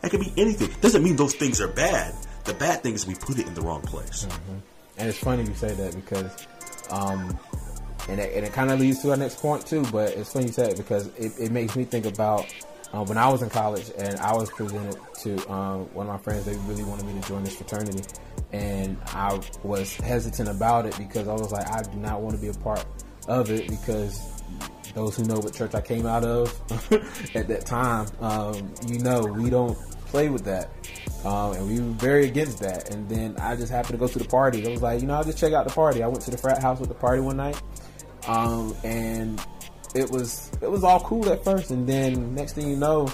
That 0.00 0.10
could 0.10 0.20
be 0.20 0.32
anything. 0.36 0.70
Doesn't 0.80 1.02
mean 1.02 1.16
those 1.16 1.34
things 1.34 1.60
are 1.60 1.68
bad. 1.68 2.14
The 2.44 2.54
bad 2.54 2.82
thing 2.82 2.94
is 2.94 3.06
we 3.06 3.14
put 3.14 3.38
it 3.38 3.46
in 3.46 3.54
the 3.54 3.62
wrong 3.62 3.82
place. 3.82 4.26
Mm-hmm. 4.26 4.58
And 4.98 5.08
it's 5.08 5.18
funny 5.18 5.42
you 5.42 5.54
say 5.54 5.74
that 5.74 5.94
because, 5.94 6.46
um, 6.90 7.38
and 8.08 8.20
it, 8.20 8.44
it 8.44 8.52
kind 8.52 8.70
of 8.70 8.80
leads 8.80 9.02
to 9.02 9.10
our 9.10 9.16
next 9.16 9.40
point 9.40 9.66
too. 9.66 9.84
But 9.92 10.10
it's 10.10 10.32
funny 10.32 10.46
you 10.46 10.52
said 10.52 10.72
it 10.72 10.76
because 10.76 11.06
it, 11.16 11.32
it 11.38 11.52
makes 11.52 11.76
me 11.76 11.84
think 11.84 12.06
about 12.06 12.46
uh, 12.92 13.04
when 13.04 13.18
I 13.18 13.28
was 13.28 13.42
in 13.42 13.50
college 13.50 13.90
and 13.98 14.18
I 14.20 14.34
was 14.34 14.50
presented 14.50 14.96
to 15.22 15.52
um, 15.52 15.80
one 15.94 16.06
of 16.06 16.12
my 16.12 16.18
friends. 16.18 16.44
They 16.44 16.56
really 16.66 16.84
wanted 16.84 17.06
me 17.06 17.20
to 17.20 17.28
join 17.28 17.44
this 17.44 17.56
fraternity, 17.56 18.02
and 18.52 18.96
I 19.08 19.40
was 19.62 19.96
hesitant 19.96 20.48
about 20.48 20.86
it 20.86 20.96
because 20.96 21.28
I 21.28 21.32
was 21.32 21.52
like, 21.52 21.68
I 21.68 21.82
do 21.82 21.96
not 21.98 22.20
want 22.20 22.36
to 22.36 22.40
be 22.40 22.48
a 22.48 22.54
part 22.54 22.84
of 23.28 23.50
it 23.50 23.68
because 23.68 24.42
those 24.94 25.16
who 25.16 25.24
know 25.24 25.38
what 25.38 25.52
church 25.52 25.74
I 25.74 25.80
came 25.80 26.06
out 26.06 26.24
of 26.24 26.48
at 27.34 27.48
that 27.48 27.66
time, 27.66 28.06
um, 28.20 28.72
you 28.86 28.98
know, 29.00 29.24
we 29.24 29.50
don't 29.50 29.76
play 30.06 30.30
with 30.30 30.44
that. 30.44 30.70
Um, 31.24 31.52
and 31.54 31.68
we 31.68 31.80
were 31.80 31.92
very 31.94 32.26
against 32.26 32.60
that. 32.60 32.90
And 32.94 33.08
then 33.08 33.36
I 33.38 33.56
just 33.56 33.70
happened 33.70 33.92
to 33.92 33.98
go 33.98 34.06
to 34.06 34.18
the 34.18 34.24
party. 34.24 34.66
I 34.66 34.70
was 34.70 34.82
like, 34.82 35.00
you 35.00 35.06
know, 35.06 35.14
I'll 35.14 35.24
just 35.24 35.38
check 35.38 35.52
out 35.52 35.66
the 35.66 35.74
party. 35.74 36.02
I 36.02 36.06
went 36.06 36.22
to 36.22 36.30
the 36.30 36.38
frat 36.38 36.62
house 36.62 36.78
with 36.78 36.88
the 36.88 36.94
party 36.94 37.20
one 37.20 37.36
night. 37.36 37.60
Um, 38.26 38.74
and 38.84 39.44
it 39.94 40.10
was, 40.10 40.50
it 40.60 40.70
was 40.70 40.84
all 40.84 41.00
cool 41.00 41.30
at 41.30 41.44
first. 41.44 41.70
And 41.70 41.88
then 41.88 42.34
next 42.34 42.54
thing 42.54 42.68
you 42.68 42.76
know, 42.76 43.08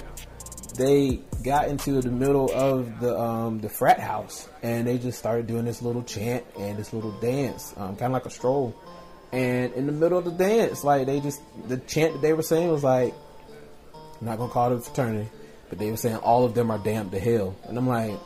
they 0.75 1.19
got 1.43 1.67
into 1.67 2.01
the 2.01 2.09
middle 2.09 2.51
of 2.53 2.99
the 2.99 3.19
um, 3.19 3.59
the 3.59 3.69
frat 3.69 3.99
house 3.99 4.47
and 4.61 4.87
they 4.87 4.97
just 4.97 5.19
started 5.19 5.45
doing 5.47 5.65
this 5.65 5.81
little 5.81 6.03
chant 6.03 6.45
and 6.57 6.77
this 6.77 6.93
little 6.93 7.11
dance, 7.19 7.73
um, 7.77 7.95
kind 7.95 8.11
of 8.11 8.13
like 8.13 8.25
a 8.25 8.29
stroll. 8.29 8.75
And 9.31 9.73
in 9.73 9.87
the 9.87 9.91
middle 9.91 10.17
of 10.17 10.25
the 10.25 10.31
dance, 10.31 10.83
like 10.83 11.05
they 11.05 11.19
just 11.19 11.41
the 11.67 11.77
chant 11.77 12.13
that 12.13 12.21
they 12.21 12.33
were 12.33 12.43
saying 12.43 12.69
was 12.69 12.83
like, 12.83 13.13
I'm 13.93 14.27
not 14.27 14.37
gonna 14.37 14.51
call 14.51 14.71
it 14.71 14.77
a 14.77 14.81
fraternity, 14.81 15.29
but 15.69 15.79
they 15.79 15.91
were 15.91 15.97
saying 15.97 16.17
all 16.17 16.45
of 16.45 16.53
them 16.53 16.71
are 16.71 16.79
damned 16.79 17.11
to 17.11 17.19
hell, 17.19 17.55
and 17.65 17.77
I'm 17.77 17.87
like. 17.87 18.19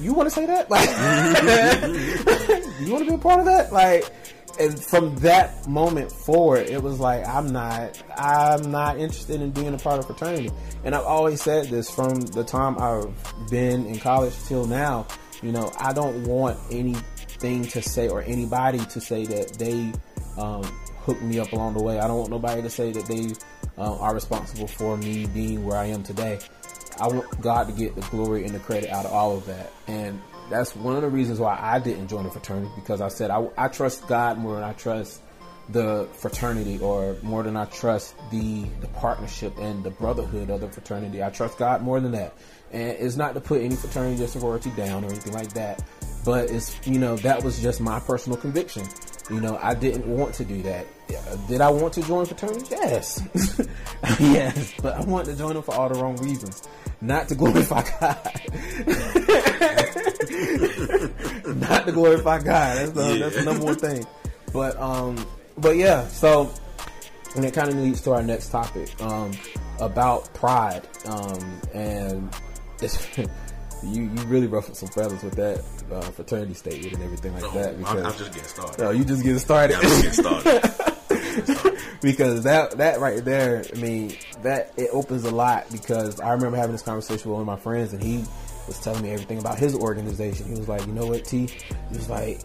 You 0.00 0.14
want 0.14 0.30
to 0.30 0.34
say 0.34 0.46
that? 0.46 0.70
Like, 0.70 0.88
you 2.80 2.92
want 2.92 3.04
to 3.04 3.10
be 3.10 3.14
a 3.14 3.18
part 3.18 3.40
of 3.40 3.46
that? 3.46 3.72
Like, 3.72 4.10
and 4.58 4.78
from 4.82 5.16
that 5.16 5.66
moment 5.66 6.12
forward, 6.12 6.68
it 6.68 6.82
was 6.82 7.00
like 7.00 7.26
I'm 7.26 7.52
not, 7.52 8.00
I'm 8.16 8.70
not 8.70 8.98
interested 8.98 9.40
in 9.40 9.50
being 9.50 9.74
a 9.74 9.78
part 9.78 9.98
of 9.98 10.06
fraternity. 10.06 10.50
And 10.84 10.94
I've 10.94 11.04
always 11.04 11.42
said 11.42 11.66
this 11.66 11.90
from 11.90 12.20
the 12.20 12.44
time 12.44 12.78
I've 12.78 13.50
been 13.50 13.86
in 13.86 13.98
college 13.98 14.34
till 14.46 14.66
now. 14.66 15.06
You 15.42 15.52
know, 15.52 15.72
I 15.78 15.92
don't 15.92 16.24
want 16.24 16.58
anything 16.70 17.64
to 17.64 17.82
say 17.82 18.08
or 18.08 18.22
anybody 18.22 18.78
to 18.78 19.00
say 19.00 19.26
that 19.26 19.54
they 19.58 19.92
um, 20.40 20.62
hooked 21.04 21.22
me 21.22 21.38
up 21.38 21.52
along 21.52 21.74
the 21.74 21.82
way. 21.82 21.98
I 21.98 22.06
don't 22.06 22.18
want 22.18 22.30
nobody 22.30 22.62
to 22.62 22.70
say 22.70 22.92
that 22.92 23.06
they 23.06 23.32
um, 23.76 23.98
are 24.00 24.14
responsible 24.14 24.68
for 24.68 24.96
me 24.96 25.26
being 25.26 25.64
where 25.64 25.76
I 25.76 25.86
am 25.86 26.02
today. 26.02 26.38
I 27.00 27.08
want 27.08 27.40
God 27.40 27.66
to 27.66 27.72
get 27.72 27.94
the 27.96 28.02
glory 28.02 28.44
and 28.44 28.54
the 28.54 28.60
credit 28.60 28.90
out 28.90 29.04
of 29.04 29.12
all 29.12 29.36
of 29.36 29.46
that. 29.46 29.72
And 29.88 30.20
that's 30.50 30.74
one 30.76 30.96
of 30.96 31.02
the 31.02 31.08
reasons 31.08 31.38
why 31.38 31.58
I 31.60 31.78
didn't 31.78 32.08
join 32.08 32.24
the 32.24 32.30
fraternity 32.30 32.70
because 32.76 33.00
I 33.00 33.08
said 33.08 33.30
I, 33.30 33.48
I 33.56 33.68
trust 33.68 34.06
God 34.06 34.38
more 34.38 34.54
than 34.54 34.64
I 34.64 34.72
trust 34.72 35.20
the 35.68 36.08
fraternity 36.12 36.78
or 36.78 37.16
more 37.22 37.42
than 37.42 37.56
I 37.56 37.64
trust 37.66 38.14
the, 38.30 38.64
the 38.80 38.88
partnership 38.88 39.56
and 39.58 39.82
the 39.82 39.90
brotherhood 39.90 40.50
of 40.50 40.60
the 40.60 40.68
fraternity. 40.68 41.22
I 41.22 41.30
trust 41.30 41.58
God 41.58 41.82
more 41.82 42.00
than 42.00 42.12
that. 42.12 42.34
And 42.70 42.90
it's 42.98 43.16
not 43.16 43.34
to 43.34 43.40
put 43.40 43.62
any 43.62 43.76
fraternity 43.76 44.22
or 44.22 44.26
sorority 44.26 44.70
down 44.70 45.04
or 45.04 45.08
anything 45.08 45.32
like 45.32 45.52
that. 45.54 45.82
But 46.24 46.50
it's, 46.50 46.78
you 46.86 46.98
know, 46.98 47.16
that 47.18 47.42
was 47.44 47.62
just 47.62 47.80
my 47.80 48.00
personal 48.00 48.38
conviction. 48.38 48.86
You 49.30 49.40
know, 49.40 49.58
I 49.62 49.74
didn't 49.74 50.06
want 50.06 50.34
to 50.36 50.44
do 50.44 50.62
that. 50.62 50.86
Did 51.48 51.60
I 51.60 51.70
want 51.70 51.94
to 51.94 52.02
join 52.02 52.26
fraternity? 52.26 52.66
Yes. 52.70 53.22
yes. 54.20 54.74
But 54.82 54.94
I 54.94 55.00
wanted 55.02 55.32
to 55.32 55.38
join 55.38 55.54
them 55.54 55.62
for 55.62 55.74
all 55.74 55.88
the 55.88 55.98
wrong 56.00 56.16
reasons. 56.16 56.62
Not 57.00 57.28
to 57.28 57.34
glorify 57.34 57.84
God. 58.00 58.40
Not 61.60 61.86
to 61.86 61.92
glorify 61.92 62.38
God. 62.38 62.76
That's 62.76 62.90
the, 62.92 63.18
that's 63.18 63.36
the 63.36 63.44
number 63.44 63.64
one 63.64 63.76
thing. 63.76 64.06
But, 64.52 64.76
um, 64.78 65.24
but 65.58 65.76
yeah, 65.76 66.06
so, 66.08 66.52
and 67.36 67.44
it 67.44 67.54
kind 67.54 67.68
of 67.68 67.76
leads 67.76 68.00
to 68.02 68.12
our 68.12 68.22
next 68.22 68.50
topic, 68.50 68.90
um, 69.00 69.32
about 69.80 70.32
pride. 70.34 70.86
Um, 71.06 71.60
and 71.72 72.36
it's, 72.80 73.06
you, 73.18 74.02
you 74.02 74.22
really 74.26 74.46
ruffled 74.46 74.76
some 74.76 74.88
feathers 74.88 75.22
with 75.22 75.34
that, 75.34 75.64
uh, 75.92 76.00
fraternity 76.02 76.54
statement 76.54 76.94
and 76.94 77.02
everything 77.02 77.34
like 77.34 77.52
that. 77.52 77.74
I'm, 77.74 78.06
I'm 78.06 78.16
just 78.16 78.32
getting 78.32 78.48
started. 78.48 78.78
No, 78.82 78.90
you 78.90 79.04
just 79.04 79.22
getting 79.22 79.38
started. 79.38 79.76
I'm 79.76 79.82
just 79.82 80.22
getting 80.22 80.40
started. 80.42 80.84
because 82.02 82.44
that 82.44 82.72
that 82.78 83.00
right 83.00 83.24
there, 83.24 83.64
I 83.74 83.78
mean, 83.78 84.16
that 84.42 84.72
it 84.76 84.90
opens 84.92 85.24
a 85.24 85.30
lot. 85.30 85.70
Because 85.70 86.20
I 86.20 86.32
remember 86.32 86.56
having 86.56 86.72
this 86.72 86.82
conversation 86.82 87.30
with 87.30 87.38
one 87.38 87.40
of 87.40 87.46
my 87.46 87.56
friends, 87.56 87.92
and 87.92 88.02
he 88.02 88.24
was 88.66 88.78
telling 88.80 89.02
me 89.02 89.10
everything 89.10 89.38
about 89.38 89.58
his 89.58 89.74
organization. 89.74 90.46
He 90.46 90.58
was 90.58 90.68
like, 90.68 90.86
"You 90.86 90.92
know 90.92 91.06
what, 91.06 91.24
T?" 91.24 91.46
He 91.46 91.96
was 91.96 92.08
like, 92.08 92.40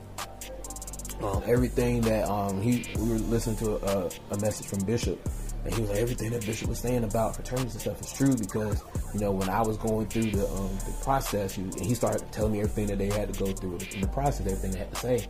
um, 1.22 1.42
"Everything 1.46 2.02
that 2.02 2.30
um, 2.30 2.62
he 2.62 2.86
we 2.98 3.10
were 3.10 3.20
listening 3.20 3.58
to 3.58 3.76
a, 3.76 4.10
a 4.32 4.40
message 4.40 4.68
from 4.68 4.80
Bishop." 4.86 5.20
And 5.66 5.74
he 5.74 5.82
was 5.82 5.90
like, 5.90 6.00
everything 6.00 6.32
that 6.32 6.46
Bishop 6.46 6.70
was 6.70 6.80
saying 6.80 7.04
about 7.04 7.36
fraternities 7.36 7.74
and 7.74 7.82
stuff 7.82 8.00
is 8.00 8.14
true 8.14 8.34
because, 8.34 8.82
you 9.14 9.20
know, 9.20 9.32
when 9.32 9.50
I 9.50 9.62
was 9.62 9.78
going 9.78 10.08
through 10.08 10.32
the, 10.32 10.48
um, 10.48 10.70
the 10.86 10.96
process, 11.04 11.54
he, 11.54 11.66
he 11.82 11.94
started 11.94 12.24
telling 12.32 12.54
me 12.54 12.62
everything 12.62 12.88
that 12.88 12.98
they 12.98 13.08
had 13.08 13.34
to 13.34 13.44
go 13.44 13.52
through 13.52 13.78
in 13.94 14.00
the 14.00 14.08
process, 14.08 14.48
everything 14.48 14.72
they 14.72 14.80
had 14.80 14.94
to 14.94 14.96
say. 14.96 15.28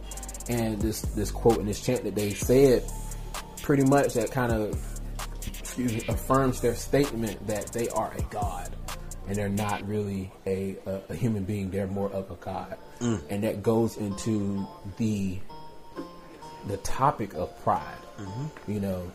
And 0.47 0.80
this, 0.80 1.02
this 1.02 1.32
quote 1.32 1.58
and 1.58 1.67
this 1.67 1.82
chant 1.82 2.04
that 2.04 2.13
they 2.13 2.30
said 2.30 2.84
pretty 3.63 3.84
much 3.84 4.13
that 4.13 4.32
kind 4.32 4.52
of 4.52 4.80
excuse 5.60 5.93
me, 5.93 6.04
affirms 6.08 6.62
their 6.62 6.75
statement 6.75 7.45
that 7.47 7.67
they 7.67 7.88
are 7.89 8.12
a 8.13 8.21
god 8.23 8.75
and 9.29 9.37
they're 9.37 9.47
not 9.47 9.87
really 9.87 10.31
a, 10.47 10.75
a, 10.87 11.01
a 11.09 11.15
human 11.15 11.43
being. 11.43 11.69
They're 11.69 11.87
more 11.87 12.11
of 12.11 12.31
a 12.31 12.35
god. 12.35 12.77
And 13.29 13.43
that 13.43 13.61
goes 13.63 13.95
into 13.95 14.67
the 14.97 15.39
the 16.67 16.77
topic 16.77 17.35
of 17.35 17.57
pride. 17.63 17.95
You 18.67 18.79
know 18.79 19.11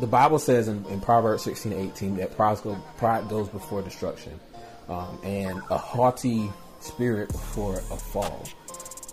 the 0.00 0.06
bible 0.06 0.38
says 0.38 0.68
in, 0.68 0.84
in 0.86 1.00
proverbs 1.00 1.42
16 1.42 1.72
18 1.72 2.16
that 2.16 2.36
pride 2.36 2.60
goes, 2.62 2.76
pride 2.96 3.28
goes 3.28 3.48
before 3.48 3.82
destruction 3.82 4.40
um, 4.88 5.18
and 5.22 5.60
a 5.70 5.78
haughty 5.78 6.50
spirit 6.80 7.28
before 7.28 7.76
a 7.76 7.96
fall. 7.96 8.44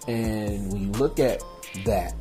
And 0.07 0.71
when 0.71 0.81
you 0.81 0.91
look 0.93 1.19
at 1.19 1.43
that 1.85 2.15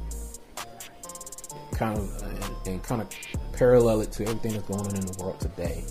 kind 1.72 1.98
of 1.98 2.22
and, 2.22 2.66
and 2.66 2.82
kind 2.82 3.00
of 3.00 3.08
parallel 3.52 4.00
it 4.00 4.12
to 4.12 4.24
everything 4.24 4.52
that's 4.52 4.66
going 4.66 4.80
on 4.80 4.94
in 4.94 5.06
the 5.06 5.22
world 5.22 5.38
today. 5.40 5.84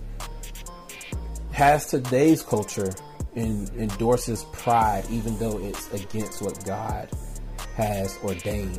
Has 1.55 1.85
today's 1.85 2.41
culture 2.43 2.91
in, 3.35 3.69
endorses 3.77 4.43
pride, 4.51 5.05
even 5.09 5.37
though 5.39 5.57
it's 5.59 5.89
against 5.93 6.41
what 6.41 6.63
God 6.65 7.09
has 7.75 8.17
ordained 8.23 8.77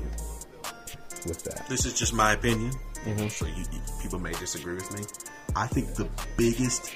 with 1.26 1.42
that? 1.44 1.66
This 1.70 1.86
is 1.86 1.98
just 1.98 2.12
my 2.12 2.32
opinion, 2.32 2.72
Mhm. 3.06 3.30
so 3.30 3.46
you, 3.46 3.64
you, 3.72 3.80
people 4.02 4.18
may 4.18 4.32
disagree 4.32 4.74
with 4.74 4.92
me. 4.94 5.04
I 5.54 5.66
think 5.66 5.94
the 5.94 6.06
biggest 6.36 6.90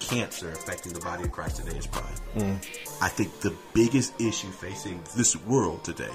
cancer 0.00 0.50
affecting 0.50 0.92
the 0.92 1.00
body 1.00 1.22
of 1.24 1.30
Christ 1.30 1.58
today 1.64 1.78
is 1.78 1.86
pride. 1.86 2.20
Mm. 2.34 2.56
I 3.00 3.08
think 3.08 3.38
the 3.40 3.54
biggest 3.74 4.20
issue 4.20 4.50
facing 4.50 5.00
this 5.16 5.36
world 5.36 5.84
today 5.84 6.10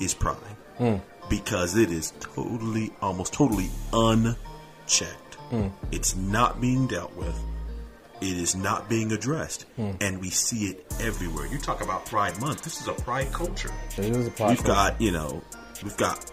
is 0.00 0.14
pride. 0.14 0.36
Mm. 0.80 1.00
because 1.28 1.76
it 1.76 1.90
is 1.92 2.12
totally, 2.18 2.90
almost 3.02 3.32
totally 3.34 3.70
unchecked. 3.92 5.36
Mm. 5.52 5.70
It's 5.92 6.16
not 6.16 6.60
being 6.60 6.88
dealt 6.88 7.14
with. 7.14 7.38
It 8.20 8.36
is 8.36 8.54
not 8.54 8.88
being 8.88 9.12
addressed, 9.12 9.64
and 9.78 10.20
we 10.20 10.30
see 10.30 10.66
it 10.66 10.86
everywhere. 11.00 11.46
You 11.46 11.58
talk 11.58 11.80
about 11.82 12.04
Pride 12.06 12.38
Month. 12.40 12.62
This 12.62 12.80
is 12.80 12.88
a 12.88 12.92
Pride 12.92 13.32
culture. 13.32 13.70
It 13.96 14.14
is 14.16 14.26
a 14.26 14.44
We've 14.46 14.62
got, 14.64 15.00
you 15.00 15.10
know, 15.10 15.42
we've 15.82 15.96
got 15.96 16.24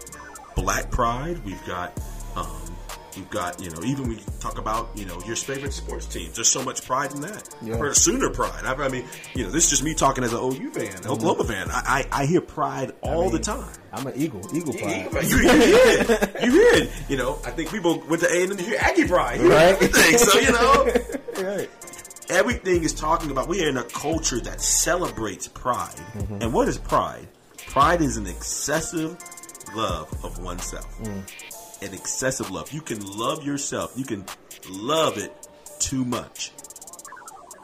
Black 0.54 0.90
Pride. 0.90 1.42
We've 1.44 1.64
got, 1.66 1.98
um, 2.36 2.76
we've 3.18 3.30
got, 3.30 3.60
you 3.60 3.70
know, 3.70 3.82
even 3.84 4.08
we 4.08 4.16
talk 4.40 4.58
about, 4.58 4.88
you 4.94 5.04
know, 5.04 5.20
your 5.26 5.36
favorite 5.36 5.72
sports 5.72 6.06
teams. 6.06 6.36
There's 6.36 6.48
so 6.48 6.62
much 6.62 6.84
pride 6.86 7.12
in 7.12 7.20
that. 7.22 7.48
Yeah. 7.60 7.74
I've 7.74 7.80
heard 7.80 7.96
Sooner 7.96 8.30
Pride. 8.30 8.64
I, 8.64 8.74
I 8.74 8.88
mean, 8.88 9.04
you 9.34 9.44
know, 9.44 9.50
this 9.50 9.64
is 9.64 9.70
just 9.70 9.82
me 9.84 9.94
talking 9.94 10.22
as 10.24 10.32
an 10.32 10.38
OU 10.38 10.70
fan, 10.70 10.86
mm-hmm. 10.86 11.10
Oklahoma 11.10 11.44
fan. 11.44 11.68
I, 11.70 12.06
I, 12.12 12.22
I 12.22 12.26
hear 12.26 12.40
pride 12.40 12.92
all 13.02 13.28
the 13.30 13.38
time. 13.38 13.72
I'm 13.92 14.06
an 14.06 14.14
eagle. 14.16 14.40
Eagle 14.54 14.74
pride. 14.74 15.08
You, 15.24 15.36
you 15.36 15.38
hear 15.38 15.50
it. 15.52 16.42
You 16.44 16.50
hear 16.52 16.74
it. 16.84 16.90
You 17.08 17.16
know, 17.16 17.38
I 17.44 17.50
think 17.50 17.70
people 17.70 18.02
went 18.08 18.22
to 18.22 18.28
A 18.32 18.44
and 18.44 18.56
to 18.56 18.64
hear 18.64 18.78
Aggie 18.80 19.06
Pride. 19.08 19.40
You 19.40 19.50
Right. 19.50 19.74
everything. 19.74 20.18
So, 20.18 20.38
you 20.38 20.52
know, 20.52 20.92
Right. 21.56 21.70
everything 22.30 22.84
is 22.84 22.94
talking 22.94 23.30
about 23.30 23.48
we 23.48 23.64
are 23.64 23.68
in 23.68 23.76
a 23.78 23.84
culture 23.84 24.40
that 24.40 24.60
celebrates 24.60 25.48
pride. 25.48 25.94
Mm-hmm. 26.14 26.42
And 26.42 26.52
what 26.52 26.68
is 26.68 26.78
pride? 26.78 27.26
Pride 27.66 28.00
is 28.00 28.16
an 28.16 28.26
excessive 28.26 29.16
love 29.74 30.08
of 30.24 30.38
oneself. 30.38 30.86
Mm. 31.02 31.22
An 31.80 31.94
excessive 31.94 32.50
love. 32.50 32.72
You 32.72 32.80
can 32.80 33.00
love 33.04 33.44
yourself. 33.44 33.92
You 33.96 34.04
can 34.04 34.24
love 34.70 35.18
it 35.18 35.32
too 35.78 36.04
much. 36.04 36.52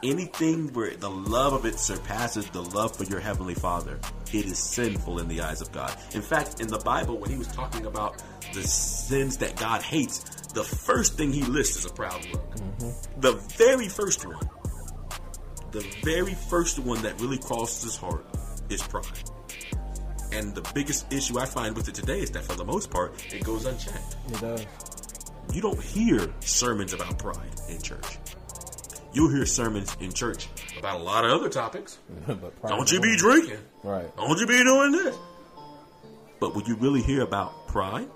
Anything 0.03 0.71
where 0.73 0.95
the 0.95 1.09
love 1.09 1.53
of 1.53 1.65
it 1.65 1.79
surpasses 1.79 2.47
the 2.49 2.61
love 2.61 2.95
for 2.95 3.05
your 3.05 3.19
heavenly 3.19 3.55
Father, 3.55 3.99
it 4.31 4.45
is 4.45 4.59
sinful 4.59 5.19
in 5.19 5.27
the 5.27 5.41
eyes 5.41 5.61
of 5.61 5.71
God. 5.71 5.97
In 6.13 6.21
fact, 6.21 6.61
in 6.61 6.67
the 6.67 6.77
Bible, 6.79 7.17
when 7.17 7.31
he 7.31 7.37
was 7.37 7.47
talking 7.47 7.85
about 7.85 8.21
the 8.53 8.63
sins 8.63 9.37
that 9.37 9.55
God 9.55 9.81
hates, 9.81 10.19
the 10.53 10.63
first 10.63 11.17
thing 11.17 11.33
he 11.33 11.43
lists 11.43 11.77
is 11.77 11.85
a 11.85 11.93
proud 11.93 12.25
look. 12.31 12.55
Mm-hmm. 12.55 13.21
The 13.21 13.33
very 13.33 13.89
first 13.89 14.25
one 14.25 14.49
the 15.75 15.81
very 16.03 16.33
first 16.33 16.79
one 16.79 17.01
that 17.01 17.19
really 17.19 17.37
crosses 17.37 17.83
his 17.83 17.97
heart 17.97 18.25
is 18.69 18.81
pride. 18.81 19.05
And 20.31 20.53
the 20.53 20.69
biggest 20.73 21.11
issue 21.13 21.39
I 21.39 21.45
find 21.45 21.75
with 21.75 21.87
it 21.87 21.95
today 21.95 22.19
is 22.19 22.31
that 22.31 22.43
for 22.43 22.55
the 22.55 22.65
most 22.65 22.89
part, 22.89 23.13
it 23.33 23.43
goes 23.43 23.65
unchecked. 23.65 24.15
It 24.29 24.41
does. 24.41 24.65
You 25.53 25.61
don't 25.61 25.81
hear 25.81 26.33
sermons 26.39 26.93
about 26.93 27.17
pride 27.17 27.37
in 27.69 27.81
church. 27.81 28.17
You'll 29.13 29.31
hear 29.31 29.45
sermons 29.45 29.95
in 30.01 30.11
church 30.11 30.49
about 30.77 30.99
a 30.99 31.03
lot 31.03 31.23
of 31.23 31.31
other 31.31 31.49
topics. 31.49 31.99
but 32.27 32.61
Don't 32.67 32.91
you 32.91 32.99
be 32.99 33.15
drinking. 33.15 33.59
Right. 33.83 34.13
Don't 34.17 34.37
you 34.39 34.45
be 34.45 34.61
doing 34.63 34.91
this. 34.91 35.15
But 36.39 36.55
would 36.55 36.67
you 36.67 36.75
really 36.75 37.01
hear 37.01 37.21
about 37.21 37.67
pride? 37.67 38.09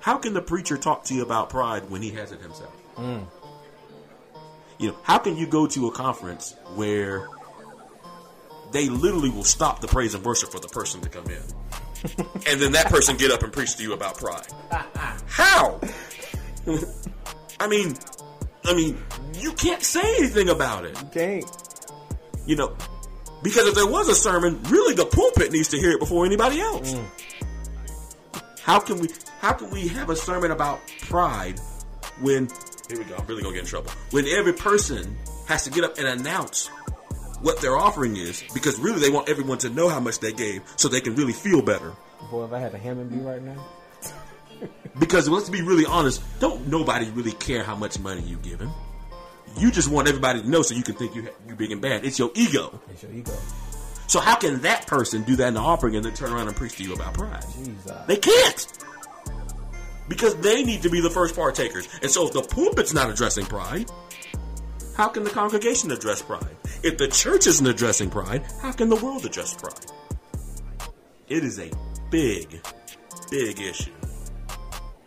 How 0.00 0.18
can 0.18 0.34
the 0.34 0.42
preacher 0.42 0.76
talk 0.76 1.04
to 1.04 1.14
you 1.14 1.22
about 1.22 1.48
pride 1.48 1.88
when 1.88 2.02
he 2.02 2.10
has 2.10 2.32
it 2.32 2.40
himself? 2.40 2.74
Hmm. 2.96 3.20
You 4.78 4.88
know, 4.88 4.98
how 5.04 5.18
can 5.18 5.36
you 5.36 5.46
go 5.46 5.68
to 5.68 5.86
a 5.86 5.92
conference 5.92 6.56
where 6.74 7.28
they 8.72 8.88
literally 8.88 9.30
will 9.30 9.44
stop 9.44 9.80
the 9.80 9.88
praise 9.88 10.14
and 10.14 10.24
worship 10.24 10.50
for 10.50 10.58
the 10.58 10.68
person 10.68 11.00
to 11.02 11.08
come 11.08 11.26
in, 11.26 11.42
and 12.46 12.60
then 12.60 12.72
that 12.72 12.86
person 12.86 13.16
get 13.16 13.30
up 13.30 13.42
and 13.42 13.52
preach 13.52 13.76
to 13.76 13.82
you 13.82 13.92
about 13.92 14.18
pride? 14.18 14.46
How? 15.26 15.80
I 17.60 17.68
mean, 17.68 17.94
I 18.64 18.74
mean, 18.74 19.02
you 19.38 19.52
can't 19.52 19.82
say 19.82 20.16
anything 20.18 20.48
about 20.48 20.84
it. 20.84 20.98
You 21.00 21.08
Can't. 21.12 21.58
You 22.44 22.56
know, 22.56 22.76
because 23.42 23.68
if 23.68 23.74
there 23.74 23.86
was 23.86 24.08
a 24.08 24.14
sermon, 24.14 24.60
really 24.64 24.94
the 24.94 25.06
pulpit 25.06 25.52
needs 25.52 25.68
to 25.68 25.78
hear 25.78 25.92
it 25.92 26.00
before 26.00 26.26
anybody 26.26 26.60
else. 26.60 26.94
Mm. 26.94 27.04
How 28.62 28.78
can 28.80 28.98
we 28.98 29.08
how 29.40 29.52
can 29.52 29.70
we 29.70 29.88
have 29.88 30.10
a 30.10 30.16
sermon 30.16 30.52
about 30.52 30.80
pride 31.02 31.60
when 32.20 32.48
here 32.88 32.98
we 32.98 33.04
go, 33.04 33.16
I'm 33.16 33.26
really 33.26 33.42
gonna 33.42 33.54
get 33.54 33.62
in 33.62 33.68
trouble. 33.68 33.90
When 34.10 34.26
every 34.26 34.52
person 34.52 35.16
has 35.46 35.64
to 35.64 35.70
get 35.70 35.84
up 35.84 35.98
and 35.98 36.06
announce 36.06 36.70
what 37.42 37.60
their 37.60 37.76
offering 37.76 38.16
is, 38.16 38.42
because 38.54 38.78
really 38.78 39.00
they 39.00 39.10
want 39.10 39.28
everyone 39.28 39.58
to 39.58 39.70
know 39.70 39.88
how 39.88 40.00
much 40.00 40.18
they 40.20 40.32
gave 40.32 40.62
so 40.76 40.88
they 40.88 41.00
can 41.00 41.14
really 41.14 41.32
feel 41.32 41.60
better. 41.62 41.92
Boy, 42.30 42.44
if 42.44 42.52
I 42.52 42.58
had 42.58 42.74
a 42.74 42.78
Hammond 42.78 43.10
B 43.10 43.16
right 43.18 43.42
now, 43.42 43.62
Because 44.98 45.28
let's 45.28 45.50
be 45.50 45.62
really 45.62 45.86
honest, 45.86 46.22
don't 46.40 46.68
nobody 46.68 47.10
really 47.10 47.32
care 47.32 47.62
how 47.64 47.74
much 47.74 47.98
money 47.98 48.22
you 48.22 48.36
give 48.36 48.60
him. 48.60 48.70
You 49.58 49.70
just 49.70 49.88
want 49.88 50.08
everybody 50.08 50.42
to 50.42 50.48
know 50.48 50.62
so 50.62 50.74
you 50.74 50.82
can 50.82 50.94
think 50.94 51.14
you 51.14 51.28
you 51.48 51.54
big 51.54 51.72
and 51.72 51.80
bad. 51.80 52.04
It's 52.04 52.18
your 52.18 52.30
ego. 52.34 52.80
it's 52.90 53.02
your 53.02 53.12
ego. 53.12 53.32
So 54.06 54.20
how 54.20 54.36
can 54.36 54.60
that 54.60 54.86
person 54.86 55.22
do 55.22 55.36
that 55.36 55.48
in 55.48 55.54
the 55.54 55.60
offering 55.60 55.96
and 55.96 56.04
then 56.04 56.14
turn 56.14 56.32
around 56.32 56.48
and 56.48 56.56
preach 56.56 56.76
to 56.76 56.84
you 56.84 56.94
about 56.94 57.14
pride? 57.14 57.44
Jesus. 57.54 57.92
They 58.06 58.16
can't. 58.16 58.66
Because 60.08 60.36
they 60.36 60.62
need 60.62 60.82
to 60.82 60.90
be 60.90 61.00
the 61.00 61.10
first 61.10 61.34
partakers. 61.34 61.88
And 62.02 62.10
so 62.10 62.26
if 62.26 62.32
the 62.32 62.42
pulpit's 62.42 62.92
not 62.92 63.08
addressing 63.10 63.46
pride, 63.46 63.90
how 64.96 65.08
can 65.08 65.24
the 65.24 65.30
congregation 65.30 65.90
address 65.90 66.20
pride? 66.20 66.56
If 66.82 66.98
the 66.98 67.06
church 67.06 67.46
isn't 67.46 67.66
addressing 67.66 68.10
pride, 68.10 68.44
how 68.60 68.72
can 68.72 68.88
the 68.88 68.96
world 68.96 69.24
address 69.24 69.54
pride? 69.54 69.92
It 71.28 71.44
is 71.44 71.60
a 71.60 71.70
big, 72.10 72.60
big 73.30 73.60
issue. 73.60 73.92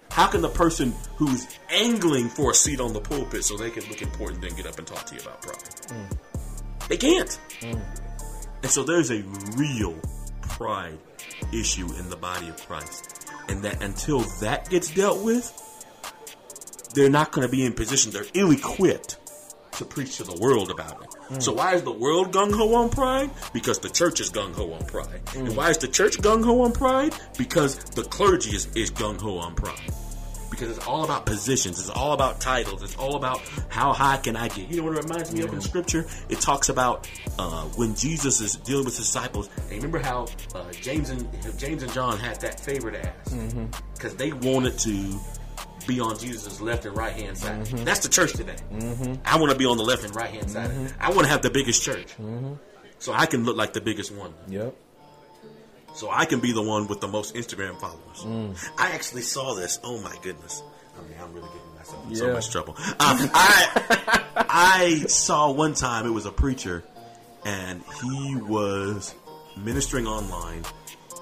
How 0.10 0.28
can 0.28 0.42
the 0.42 0.50
person 0.50 0.94
who's 1.18 1.46
angling 1.70 2.30
for 2.30 2.52
a 2.52 2.54
seat 2.54 2.80
on 2.80 2.94
the 2.94 3.02
pulpit 3.02 3.44
so 3.44 3.58
they 3.58 3.70
can 3.70 3.84
look 3.90 4.02
important 4.02 4.42
then 4.42 4.56
get 4.56 4.66
up 4.66 4.78
and 4.78 4.88
talk 4.88 5.06
to 5.08 5.16
you 5.16 5.22
about 5.22 5.42
pride? 5.42 5.58
Mm. 5.58 6.18
They 6.88 6.98
can't. 6.98 7.40
Mm. 7.60 7.82
And 8.64 8.72
so 8.72 8.84
there's 8.84 9.12
a 9.12 9.22
real 9.58 10.00
pride 10.42 10.98
issue 11.52 11.88
in 12.00 12.10
the 12.10 12.16
body 12.16 12.48
of 12.48 12.66
Christ. 12.66 13.30
And 13.50 13.62
that 13.64 13.84
until 13.84 14.22
that 14.40 14.70
gets 14.70 14.90
dealt 14.92 15.26
with, 15.26 15.52
they're 16.94 17.10
not 17.10 17.34
going 17.34 17.46
to 17.46 17.52
be 17.52 17.66
in 17.66 17.74
position. 17.74 18.14
They're 18.14 18.26
ill 18.34 18.52
equipped 18.52 19.18
to 19.74 19.84
preach 19.84 20.16
to 20.18 20.24
the 20.24 20.38
world 20.40 20.72
about 20.72 21.04
it. 21.04 21.15
So 21.40 21.54
why 21.54 21.74
is 21.74 21.84
the 21.84 21.92
world 21.92 22.32
gung 22.32 22.54
ho 22.54 22.76
on 22.76 22.90
pride? 22.90 23.32
Because 23.54 23.80
the 23.80 23.90
church 23.90 24.20
is 24.20 24.30
gung 24.30 24.54
ho 24.54 24.72
on 24.74 24.86
pride. 24.86 25.22
And 25.36 25.56
why 25.56 25.70
is 25.70 25.78
the 25.78 25.88
church 25.88 26.18
gung 26.18 26.44
ho 26.44 26.62
on 26.62 26.72
pride? 26.72 27.16
Because 27.38 27.78
the 27.78 28.04
clergy 28.04 28.52
is, 28.56 28.68
is 28.76 28.92
gung 28.92 29.20
ho 29.20 29.38
on 29.38 29.56
pride. 29.56 29.80
Because 30.52 30.78
it's 30.78 30.88
all 30.88 31.04
about 31.04 31.26
positions. 31.26 31.80
It's 31.80 31.90
all 31.90 32.14
about 32.14 32.40
titles. 32.40 32.82
It's 32.82 32.96
all 32.96 33.16
about 33.16 33.42
how 33.68 33.92
high 33.92 34.18
can 34.18 34.38
I 34.38 34.48
get. 34.48 34.70
You 34.70 34.78
know 34.78 34.84
what 34.84 34.98
it 34.98 35.04
reminds 35.04 35.34
me 35.34 35.42
of 35.42 35.52
in 35.52 35.60
Scripture? 35.60 36.06
It 36.30 36.40
talks 36.40 36.70
about 36.70 37.10
uh, 37.38 37.64
when 37.76 37.96
Jesus 37.96 38.40
is 38.40 38.56
dealing 38.56 38.86
with 38.86 38.96
disciples. 38.96 39.50
And 39.70 39.72
remember 39.72 40.00
how 40.00 40.28
uh, 40.54 40.72
James 40.72 41.10
and 41.10 41.28
James 41.58 41.84
and 41.84 41.92
John 41.92 42.18
had 42.20 42.40
that 42.42 42.60
favorite 42.60 43.04
ass 43.04 43.36
because 43.96 44.16
they 44.16 44.32
wanted 44.32 44.78
to 44.80 45.20
be 45.88 46.00
on 46.00 46.18
Jesus' 46.18 46.60
left 46.62 46.86
and 46.86 46.96
right 46.96 47.14
hand 47.14 47.38
side. 47.38 47.66
Mm-hmm. 47.66 47.84
That's 47.84 48.02
the 48.02 48.10
church 48.10 48.34
today. 48.34 48.56
Mm-hmm. 48.72 49.14
I 49.26 49.38
want 49.40 49.52
to 49.52 49.58
be 49.58 49.66
on 49.66 49.78
the 49.78 49.84
left 49.84 50.04
and 50.04 50.16
right 50.16 50.30
hand 50.30 50.50
side. 50.50 50.70
Mm-hmm. 50.70 51.02
I 51.02 51.10
want 51.10 51.22
to 51.22 51.28
have 51.28 51.42
the 51.42 51.50
biggest 51.50 51.82
church, 51.84 52.14
so 53.00 53.14
I 53.14 53.26
can 53.26 53.44
look 53.46 53.58
like 53.58 53.74
the 53.74 53.82
biggest 53.82 54.12
one 54.14 54.34
Yep. 54.48 54.74
so 55.94 56.10
I 56.12 56.26
can 56.26 56.40
be 56.40 56.52
the 56.52 56.62
one 56.62 56.88
with 56.88 57.02
the 57.02 57.08
most 57.08 57.36
Instagram 57.36 57.80
followers. 57.80 58.24
Mm. 58.24 58.70
I 58.78 58.92
actually 58.92 59.22
saw 59.22 59.54
this. 59.54 59.80
Oh 59.84 60.00
my 60.02 60.16
goodness! 60.22 60.64
I 60.98 61.02
mean, 61.08 61.18
I'm 61.22 61.34
really 61.34 61.48
getting 61.50 61.76
myself 61.76 62.10
in 62.10 62.16
so 62.16 62.34
much 62.34 62.50
trouble. 62.52 62.76
Um, 62.78 63.30
I 63.34 64.24
I 64.50 65.04
saw 65.08 65.52
one 65.52 65.74
time 65.74 66.06
it 66.06 66.12
was 66.12 66.26
a 66.26 66.32
preacher, 66.32 66.84
and 67.46 67.84
he 68.02 68.36
was 68.38 69.14
ministering 69.58 70.08
online, 70.08 70.64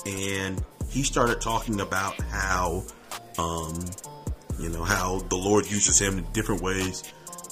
and 0.06 0.64
he 0.90 1.02
started 1.04 1.42
talking 1.42 1.80
about 1.82 2.16
how, 2.30 2.84
um, 3.40 3.74
you 4.60 4.70
know, 4.70 4.84
how 4.84 5.20
the 5.30 5.36
Lord 5.36 5.70
uses 5.70 6.00
him 6.00 6.18
in 6.18 6.26
different 6.34 6.62
ways 6.62 7.04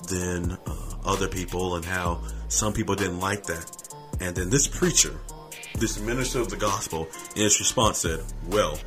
than 0.07 0.51
uh, 0.51 0.75
other 1.05 1.27
people, 1.27 1.75
and 1.75 1.85
how 1.85 2.21
some 2.47 2.73
people 2.73 2.95
didn't 2.95 3.19
like 3.19 3.43
that. 3.43 3.87
And 4.19 4.35
then 4.35 4.49
this 4.49 4.67
preacher, 4.67 5.13
this 5.75 5.99
minister 5.99 6.39
of 6.39 6.49
the 6.49 6.57
gospel, 6.57 7.07
in 7.35 7.43
his 7.43 7.59
response 7.59 7.99
said, 7.99 8.21
"Well, 8.47 8.77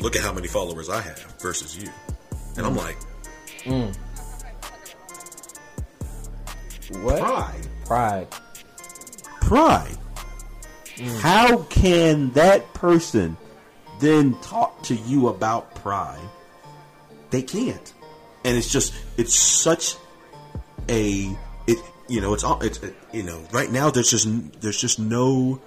look 0.00 0.16
at 0.16 0.22
how 0.22 0.32
many 0.32 0.48
followers 0.48 0.88
I 0.88 1.00
have 1.00 1.34
versus 1.40 1.76
you." 1.76 1.88
And 2.56 2.66
I'm 2.66 2.74
mm. 2.74 2.78
like, 2.78 2.96
mm. 3.64 3.96
What? 7.02 7.18
pride, 7.18 7.68
Pride. 7.84 8.26
pride. 9.42 9.96
Mm. 10.96 11.20
How 11.20 11.58
can 11.64 12.30
that 12.32 12.72
person 12.74 13.36
then 14.00 14.34
talk 14.40 14.82
to 14.84 14.94
you 14.94 15.28
about 15.28 15.74
pride? 15.76 16.18
They 17.30 17.42
can't, 17.42 17.92
and 18.44 18.56
it's 18.56 18.70
just 18.70 18.94
it's 19.16 19.34
such 19.34 19.96
a 20.88 21.36
it 21.66 21.78
you 22.08 22.20
know 22.20 22.32
it's 22.34 22.44
all 22.44 22.60
it's 22.62 22.78
it, 22.78 22.94
you 23.12 23.22
know 23.22 23.42
right 23.52 23.70
now 23.70 23.90
there's 23.90 24.10
just 24.10 24.60
there's 24.60 24.80
just 24.80 24.98
no 24.98 25.60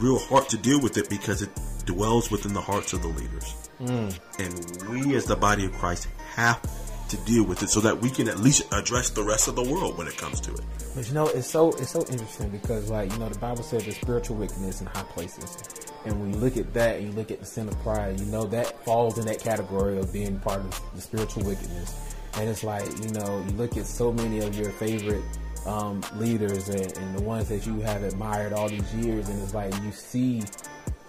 real 0.00 0.18
heart 0.18 0.48
to 0.50 0.58
deal 0.58 0.80
with 0.80 0.96
it 0.98 1.08
because 1.08 1.42
it 1.42 1.50
dwells 1.86 2.30
within 2.30 2.52
the 2.52 2.60
hearts 2.60 2.92
of 2.92 3.02
the 3.02 3.08
leaders, 3.08 3.52
hmm. 3.78 4.08
and 4.38 4.82
we 4.90 5.16
as 5.16 5.24
the 5.24 5.36
body 5.36 5.64
of 5.64 5.72
Christ 5.72 6.08
have 6.34 6.60
to 7.08 7.16
deal 7.18 7.44
with 7.44 7.62
it 7.62 7.70
so 7.70 7.80
that 7.80 7.98
we 8.00 8.10
can 8.10 8.28
at 8.28 8.38
least 8.38 8.62
address 8.72 9.10
the 9.10 9.22
rest 9.22 9.48
of 9.48 9.56
the 9.56 9.62
world 9.62 9.96
when 9.96 10.06
it 10.06 10.16
comes 10.16 10.40
to 10.42 10.52
it. 10.52 10.60
But 10.94 11.08
you 11.08 11.14
know, 11.14 11.28
it's 11.28 11.46
so 11.48 11.70
it's 11.70 11.90
so 11.90 12.00
interesting 12.00 12.50
because 12.50 12.90
like 12.90 13.10
you 13.12 13.18
know 13.18 13.28
the 13.28 13.38
Bible 13.38 13.62
says 13.62 13.84
there's 13.84 13.96
spiritual 13.96 14.36
wickedness 14.36 14.80
in 14.80 14.86
high 14.88 15.02
places, 15.04 15.56
And 16.04 16.20
when 16.20 16.32
you 16.32 16.38
look 16.38 16.56
at 16.56 16.72
that 16.74 16.96
and 16.96 17.08
you 17.08 17.12
look 17.12 17.30
at 17.30 17.40
the 17.40 17.46
sin 17.46 17.68
of 17.68 17.78
pride, 17.80 18.20
you 18.20 18.26
know 18.26 18.44
that 18.46 18.84
falls 18.84 19.18
in 19.18 19.26
that 19.26 19.40
category 19.40 19.98
of 19.98 20.12
being 20.12 20.38
part 20.40 20.60
of 20.60 20.80
the 20.94 21.00
spiritual 21.00 21.44
wickedness. 21.44 22.16
And 22.34 22.48
it's 22.48 22.62
like, 22.62 22.86
you 23.02 23.10
know, 23.10 23.44
you 23.46 23.52
look 23.56 23.76
at 23.76 23.86
so 23.86 24.12
many 24.12 24.38
of 24.40 24.56
your 24.56 24.70
favorite 24.70 25.24
um, 25.66 26.02
leaders 26.16 26.68
and, 26.68 26.96
and 26.98 27.18
the 27.18 27.22
ones 27.22 27.48
that 27.48 27.66
you 27.66 27.80
have 27.80 28.02
admired 28.02 28.52
all 28.52 28.68
these 28.68 28.94
years, 28.94 29.28
and 29.28 29.42
it's 29.42 29.54
like 29.54 29.74
you 29.82 29.92
see 29.92 30.42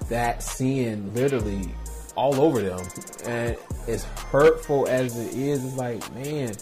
that 0.10 0.42
sin 0.42 1.14
literally 1.14 1.70
all 2.16 2.42
over 2.42 2.62
them. 2.62 2.86
And 3.26 3.56
as 3.88 4.04
hurtful 4.04 4.88
as 4.88 5.18
it 5.18 5.34
is, 5.34 5.64
it's 5.64 5.76
like, 5.76 6.14
man, 6.14 6.54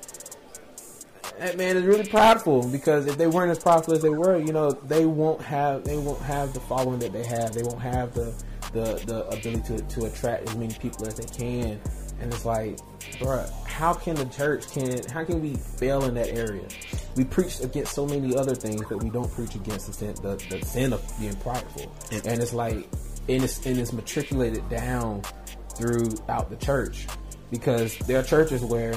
man 1.58 1.78
is 1.78 1.84
really 1.84 2.06
prideful 2.08 2.68
because 2.70 3.06
if 3.08 3.18
they 3.18 3.28
weren't 3.28 3.52
as 3.52 3.60
prideful 3.60 3.94
as 3.94 4.02
they 4.02 4.10
were, 4.10 4.38
you 4.38 4.54
know, 4.54 4.72
they 4.72 5.06
won't 5.06 5.42
have 5.42 5.84
they 5.84 5.98
won't 5.98 6.22
have 6.22 6.54
the 6.54 6.60
following 6.62 7.00
that 7.00 7.14
they 7.14 7.24
have. 7.26 7.54
They 7.54 7.64
won't 7.64 7.82
have 7.82 8.14
the 8.14 8.34
the, 8.74 9.02
the 9.06 9.26
ability 9.28 9.62
to, 9.78 9.82
to 9.82 10.06
attract 10.06 10.50
as 10.50 10.56
many 10.56 10.74
people 10.76 11.08
as 11.08 11.16
they 11.16 11.26
can. 11.26 11.80
And 12.20 12.34
it's 12.34 12.46
like, 12.46 12.78
bruh, 13.20 13.50
how 13.68 13.94
can 13.94 14.16
the 14.16 14.26
church 14.26 14.70
can 14.72 15.00
how 15.12 15.24
can 15.24 15.42
we 15.42 15.56
fail 15.56 16.04
in 16.06 16.16
that 16.16 16.30
area? 16.30 16.68
We 17.16 17.24
preach 17.26 17.60
against 17.62 17.94
so 17.94 18.06
many 18.06 18.36
other 18.36 18.56
things, 18.56 18.84
but 18.90 19.04
we 19.04 19.10
don't 19.10 19.32
preach 19.32 19.56
against 19.56 19.88
the 19.88 19.94
sin, 19.94 20.16
the, 20.22 20.36
the 20.50 20.66
sin 20.66 20.94
of 20.94 21.02
being 21.20 21.36
prideful. 21.38 21.92
And- 22.12 22.26
And 22.28 22.42
it's 22.42 22.54
like, 22.54 22.88
and 23.30 23.44
it's 23.44 23.66
and 23.66 23.78
it's 23.78 23.94
matriculated 23.94 24.68
down 24.70 25.22
throughout 25.76 26.50
the 26.50 26.56
church 26.58 27.06
because 27.52 27.98
there 28.00 28.20
are 28.20 28.24
churches 28.24 28.64
where 28.64 28.94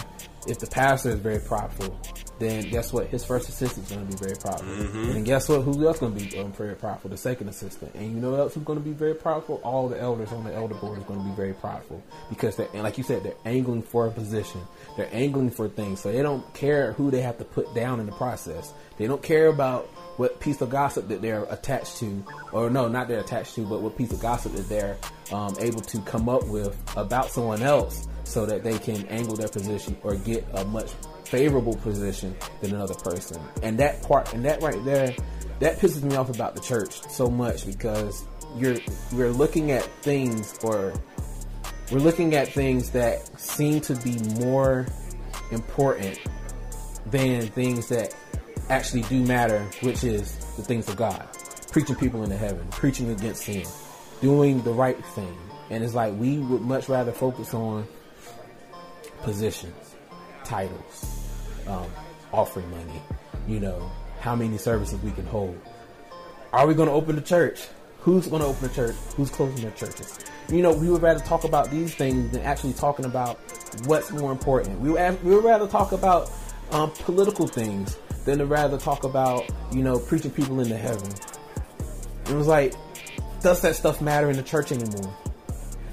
if 0.47 0.59
the 0.59 0.67
pastor 0.67 1.11
is 1.11 1.17
very 1.21 1.39
prideful, 1.41 1.99
then 2.41 2.69
guess 2.71 2.93
what? 2.93 3.07
His 3.07 3.25
first 3.25 3.49
assistant 3.49 3.87
is 3.87 3.93
going 3.93 4.07
to 4.07 4.17
be 4.17 4.19
very 4.19 4.37
prideful, 4.37 4.69
and 4.69 5.25
guess 5.25 5.49
what? 5.49 5.61
Who 5.63 5.87
else 5.87 5.99
going 5.99 6.17
to 6.17 6.25
be 6.25 6.39
um, 6.39 6.53
very 6.53 6.75
prideful? 6.75 7.11
The 7.11 7.17
second 7.17 7.49
assistant, 7.49 7.95
and 7.95 8.13
you 8.13 8.21
know 8.21 8.31
what 8.31 8.41
else 8.41 8.55
who's 8.55 8.65
going 8.65 8.79
to 8.79 8.85
be 8.85 8.93
very 8.93 9.15
prideful? 9.15 9.61
All 9.63 9.89
the 9.89 10.01
elders 10.01 10.33
on 10.33 10.45
the 10.45 10.55
elder 10.55 10.75
board 10.75 10.99
is 10.99 11.05
going 11.05 11.21
to 11.21 11.29
be 11.29 11.35
very 11.37 11.53
prideful 11.53 12.03
because 12.29 12.57
they're 12.57 12.69
and 12.73 12.83
like 12.83 12.99
you 12.99 13.05
said, 13.05 13.23
they're 13.23 13.35
angling 13.45 13.83
for 13.83 14.07
a 14.07 14.11
position, 14.11 14.63
they're 14.97 15.11
angling 15.13 15.51
for 15.51 15.69
things, 15.69 16.01
so 16.01 16.11
they 16.11 16.23
don't 16.23 16.53
care 16.55 16.93
who 16.93 17.11
they 17.11 17.21
have 17.21 17.39
to 17.39 17.45
put 17.45 17.75
down 17.75 18.01
in 18.01 18.07
the 18.07 18.13
process. 18.13 18.73
They 18.97 19.07
don't 19.07 19.23
care 19.23 19.47
about 19.47 19.87
what 20.17 20.41
piece 20.41 20.61
of 20.61 20.71
gossip 20.71 21.09
that 21.09 21.23
they're 21.23 21.45
attached 21.45 21.99
to, 21.99 22.25
or 22.53 22.69
no, 22.69 22.89
not 22.89 23.09
they're 23.09 23.21
attached 23.21 23.55
to, 23.55 23.67
but 23.67 23.81
what 23.81 23.97
piece 23.97 24.13
of 24.13 24.21
gossip 24.21 24.53
that 24.55 24.69
they're 24.69 24.97
um, 25.33 25.55
able 25.61 25.81
to 25.81 26.01
come 26.03 26.29
up 26.29 26.47
with 26.47 26.77
about 26.97 27.31
someone 27.31 27.63
else, 27.63 28.07
so 28.25 28.47
that 28.47 28.63
they 28.63 28.79
can 28.79 29.07
angle 29.07 29.35
their 29.35 29.49
position 29.49 29.97
or 30.03 30.15
get 30.17 30.47
a 30.55 30.65
much 30.65 30.93
favorable 31.31 31.77
position 31.77 32.35
than 32.61 32.75
another 32.75 32.95
person. 32.95 33.41
And 33.63 33.79
that 33.79 34.03
part, 34.03 34.35
and 34.35 34.45
that 34.45 34.61
right 34.63 34.85
there, 34.85 35.15
that 35.61 35.79
pisses 35.79 36.03
me 36.03 36.17
off 36.17 36.29
about 36.29 36.55
the 36.55 36.61
church 36.61 37.03
so 37.09 37.29
much 37.29 37.67
because 37.67 38.25
you're 38.57 38.79
we're 39.13 39.31
looking 39.31 39.71
at 39.71 39.85
things 40.03 40.59
or 40.65 40.93
we're 41.93 42.01
looking 42.01 42.35
at 42.35 42.49
things 42.49 42.91
that 42.91 43.39
seem 43.39 43.81
to 43.83 43.95
be 43.97 44.19
more 44.45 44.87
important 45.53 46.19
than 47.07 47.47
things 47.49 47.89
that 47.89 48.15
actually 48.69 49.03
do 49.03 49.23
matter, 49.25 49.61
which 49.83 50.05
is 50.05 50.37
the 50.57 50.63
things 50.63 50.89
of 50.89 50.97
God. 50.97 51.29
Preaching 51.73 51.97
people 51.97 52.23
into 52.25 52.37
heaven, 52.37 52.67
preaching 52.71 53.11
against 53.11 53.43
sin, 53.43 53.65
doing 54.21 54.63
the 54.63 54.73
right 54.73 55.05
thing. 55.07 55.37
And 55.71 55.85
it's 55.85 55.95
like 55.95 56.15
we 56.15 56.39
would 56.39 56.63
much 56.63 56.89
rather 56.89 57.13
focus 57.13 57.55
on 57.55 57.87
positions, 59.23 59.95
titles, 60.45 61.20
um, 61.67 61.87
offering 62.33 62.71
money, 62.71 63.03
you 63.47 63.61
know, 63.61 63.91
how 64.21 64.35
many 64.37 64.59
services 64.59 65.01
we 65.03 65.11
can 65.13 65.27
hold. 65.27 65.59
Are 66.53 66.67
we 66.67 66.75
going 66.75 66.89
to 66.89 66.95
open 66.95 67.17
the 67.17 67.23
church? 67.23 67.69
Who's 68.01 68.27
going 68.27 68.43
to 68.43 68.49
open 68.49 68.69
the 68.69 68.75
church? 68.75 68.97
Who's 69.17 69.31
closing 69.31 69.63
their 69.63 69.71
churches? 69.73 70.19
You 70.49 70.63
know, 70.63 70.73
we 70.73 70.89
would 70.91 71.03
rather 71.03 71.21
talk 71.21 71.45
about 71.45 71.71
these 71.71 71.95
things 71.95 72.33
than 72.33 72.43
actually 72.43 72.73
talking 72.73 73.05
about 73.05 73.39
what's 73.85 74.11
more 74.11 74.33
important. 74.33 74.81
We 74.81 74.91
would, 74.91 75.25
we 75.25 75.35
would 75.35 75.45
rather 75.45 75.69
talk 75.69 75.93
about 75.93 76.31
um, 76.73 76.91
political 76.91 77.47
things 77.47 77.99
than 78.25 78.39
to 78.39 78.47
rather 78.47 78.79
talk 78.79 79.05
about, 79.05 79.45
you 79.73 79.83
know, 79.83 79.99
preaching 79.99 80.31
people 80.31 80.61
into 80.61 80.77
heaven. 80.77 81.11
It 82.27 82.35
was 82.35 82.47
like, 82.47 82.75
does 83.43 83.61
that 83.63 83.77
stuff 83.77 84.01
matter 84.01 84.31
in 84.31 84.37
the 84.37 84.43
church 84.43 84.73
anymore? 84.73 85.15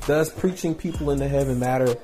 Does 0.05 0.29
preaching 0.29 0.73
people 0.73 1.11
into 1.11 1.27
heaven 1.27 1.59
matter 1.59 1.95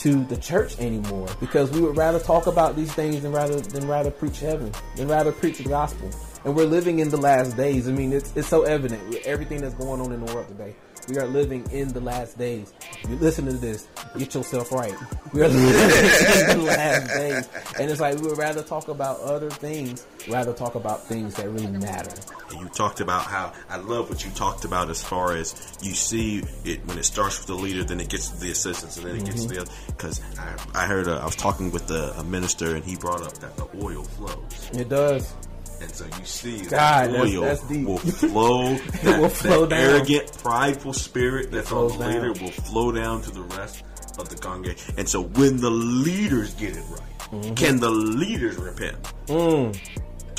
to 0.00 0.24
the 0.24 0.36
church 0.36 0.78
anymore? 0.78 1.28
Because 1.40 1.70
we 1.70 1.80
would 1.80 1.96
rather 1.96 2.18
talk 2.18 2.46
about 2.46 2.76
these 2.76 2.92
things 2.92 3.22
than 3.22 3.32
rather 3.32 3.60
than 3.60 3.86
rather 3.86 4.10
preach 4.10 4.40
heaven, 4.40 4.72
than 4.96 5.08
rather 5.08 5.32
preach 5.32 5.58
the 5.58 5.68
gospel. 5.68 6.10
And 6.44 6.56
we're 6.56 6.64
living 6.64 7.00
in 7.00 7.10
the 7.10 7.18
last 7.18 7.56
days. 7.56 7.86
I 7.86 7.92
mean, 7.92 8.12
it's 8.12 8.34
it's 8.34 8.48
so 8.48 8.62
evident 8.62 9.06
with 9.08 9.26
everything 9.26 9.60
that's 9.60 9.74
going 9.74 10.00
on 10.00 10.12
in 10.12 10.24
the 10.24 10.32
world 10.32 10.48
today. 10.48 10.74
We 11.08 11.18
are 11.18 11.26
living 11.26 11.68
in 11.72 11.88
the 11.88 12.00
last 12.00 12.38
days. 12.38 12.72
If 13.02 13.10
you 13.10 13.16
listen 13.16 13.44
to 13.46 13.52
this, 13.52 13.88
get 14.16 14.34
yourself 14.34 14.70
right. 14.70 14.94
We 15.32 15.42
are 15.42 15.48
living 15.48 16.50
in 16.50 16.58
the 16.58 16.64
last 16.66 17.06
days, 17.08 17.48
and 17.78 17.90
it's 17.90 18.00
like 18.00 18.16
we 18.18 18.28
would 18.28 18.38
rather 18.38 18.62
talk 18.62 18.88
about 18.88 19.20
other 19.20 19.50
things, 19.50 20.06
rather 20.28 20.52
talk 20.52 20.74
about 20.74 21.06
things 21.06 21.34
that 21.34 21.48
really 21.48 21.66
matter. 21.68 22.12
And 22.50 22.60
you 22.60 22.68
talked 22.68 23.00
about 23.00 23.22
how 23.22 23.52
I 23.68 23.76
love 23.76 24.08
what 24.10 24.24
you 24.24 24.30
talked 24.32 24.64
about 24.64 24.90
as 24.90 25.02
far 25.02 25.34
as 25.36 25.54
you 25.82 25.94
see 25.94 26.42
it 26.64 26.84
when 26.86 26.98
it 26.98 27.04
starts 27.04 27.38
with 27.38 27.46
the 27.46 27.54
leader, 27.54 27.84
then 27.84 28.00
it 28.00 28.08
gets 28.08 28.28
to 28.30 28.38
the 28.40 28.50
assistants, 28.50 28.96
and 28.96 29.06
then 29.06 29.16
it 29.16 29.24
gets 29.24 29.44
to 29.44 29.48
the 29.48 29.60
other. 29.62 29.70
Because 29.86 30.20
I, 30.38 30.82
I 30.82 30.86
heard 30.86 31.06
uh, 31.08 31.18
I 31.18 31.24
was 31.24 31.36
talking 31.36 31.70
with 31.70 31.90
a, 31.90 32.14
a 32.18 32.24
minister, 32.24 32.74
and 32.74 32.84
he 32.84 32.96
brought 32.96 33.22
up 33.22 33.34
that 33.38 33.56
the 33.56 33.66
oil 33.82 34.02
flows, 34.04 34.70
It 34.72 34.88
does. 34.88 35.32
and 35.80 35.90
so 35.90 36.04
you 36.06 36.24
see 36.24 36.62
God, 36.64 37.10
that 37.10 37.14
oil 37.20 37.42
that's 37.42 37.62
deep. 37.68 37.86
will 37.86 37.98
flow. 37.98 38.74
that, 38.74 39.20
will 39.20 39.28
flow 39.28 39.66
that 39.66 39.70
down. 39.76 39.94
arrogant, 39.94 40.38
prideful 40.38 40.92
spirit 40.92 41.50
that's 41.52 41.70
on 41.72 41.88
the 41.98 42.06
leader 42.08 42.32
down. 42.34 42.42
will 42.42 42.50
flow 42.50 42.90
down 42.92 43.22
to 43.22 43.30
the 43.30 43.42
rest 43.42 43.84
of 44.18 44.28
the 44.28 44.36
congregation. 44.36 44.94
And 44.98 45.08
so 45.08 45.22
when 45.22 45.58
the 45.58 45.70
leaders 45.70 46.54
get 46.54 46.76
it 46.76 46.84
right, 46.90 47.00
Mm-hmm. 47.30 47.54
can 47.54 47.78
the 47.78 47.90
leaders 47.90 48.56
repent? 48.56 48.96
Mm. 49.28 49.78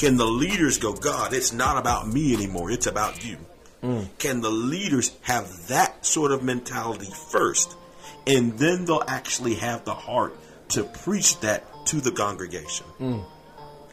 Can 0.01 0.17
the 0.17 0.25
leaders 0.25 0.79
go, 0.79 0.93
God, 0.93 1.31
it's 1.31 1.53
not 1.53 1.77
about 1.77 2.07
me 2.07 2.33
anymore, 2.33 2.71
it's 2.71 2.87
about 2.87 3.23
you? 3.23 3.37
Mm. 3.83 4.07
Can 4.17 4.41
the 4.41 4.49
leaders 4.49 5.15
have 5.21 5.67
that 5.67 6.03
sort 6.03 6.31
of 6.31 6.41
mentality 6.41 7.11
first? 7.29 7.77
And 8.25 8.57
then 8.57 8.85
they'll 8.85 9.03
actually 9.07 9.53
have 9.55 9.85
the 9.85 9.93
heart 9.93 10.35
to 10.69 10.85
preach 10.85 11.39
that 11.41 11.85
to 11.85 12.01
the 12.01 12.09
congregation. 12.09 12.87
Mm. 12.99 13.23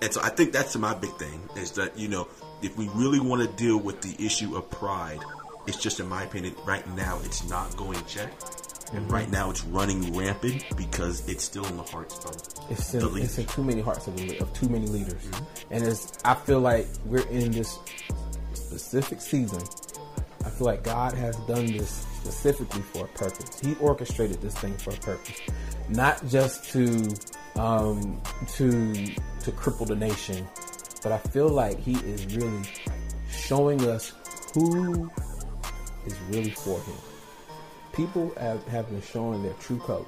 And 0.01 0.11
so 0.15 0.23
I 0.23 0.31
think 0.31 0.55
that's 0.55 0.75
my 0.77 0.95
big 0.95 1.15
thing 1.19 1.47
is 1.57 1.73
that, 1.73 1.99
you 1.99 2.09
know, 2.09 2.27
if 2.63 2.75
we 2.79 2.89
really 2.95 3.21
want 3.21 3.43
to 3.43 3.57
deal 3.63 3.77
with 3.77 4.01
the 4.01 4.17
issue 4.25 4.57
of 4.57 4.71
pride, 4.71 5.21
it's 5.67 5.77
just, 5.77 6.01
in 6.01 6.09
my 6.09 6.23
opinion, 6.23 6.55
right 6.65 6.89
now 6.97 7.21
it's 7.23 7.47
not 7.51 7.77
going 7.77 8.03
checked. 8.07 8.68
And 8.93 9.03
Mm-hmm. 9.05 9.13
right 9.13 9.31
now 9.31 9.51
it's 9.51 9.63
running 9.65 10.17
rampant 10.17 10.65
because 10.77 11.29
it's 11.29 11.45
still 11.45 11.67
in 11.67 11.77
the 11.77 11.83
hearts 11.83 12.25
of 12.25 12.71
It's 12.71 12.91
the 12.93 12.99
in, 13.01 13.15
leaders. 13.15 13.29
it's 13.31 13.39
in 13.39 13.47
too 13.47 13.63
many 13.65 13.81
hearts 13.83 14.07
of, 14.07 14.17
the, 14.17 14.39
of 14.39 14.51
too 14.55 14.69
many 14.69 14.87
leaders, 14.87 15.23
and 15.71 15.85
it's. 15.87 16.13
I 16.25 16.35
feel 16.35 16.61
like 16.61 16.87
we're 17.05 17.27
in 17.29 17.51
this 17.53 17.79
specific 18.55 19.21
season. 19.21 19.61
I 20.45 20.51
feel 20.51 20.67
like 20.67 20.85
God 20.85 21.13
has 21.15 21.37
done 21.41 21.67
this 21.67 22.07
specifically 22.23 22.81
for 22.81 23.05
a 23.05 23.09
purpose. 23.09 23.61
He 23.61 23.75
orchestrated 23.77 24.41
this 24.41 24.55
thing 24.57 24.75
for 24.79 24.91
a 24.91 24.97
purpose, 24.97 25.39
not 25.91 26.27
just 26.29 26.65
to 26.73 27.15
um, 27.61 28.21
to 28.55 28.93
to 29.41 29.53
cripple 29.53 29.87
the 29.87 29.97
nation, 29.97 30.47
but 31.03 31.13
I 31.13 31.19
feel 31.19 31.49
like 31.51 31.79
He 31.79 31.93
is 31.95 32.25
really 32.37 32.63
showing 33.31 33.87
us 33.87 34.13
who 34.55 35.11
is 36.07 36.17
really 36.31 36.51
for 36.51 36.81
Him. 36.81 36.95
People 37.99 38.33
have, 38.39 38.67
have 38.69 38.89
been 38.89 39.03
showing 39.03 39.43
their 39.43 39.55
true 39.55 39.81
colors 39.81 40.07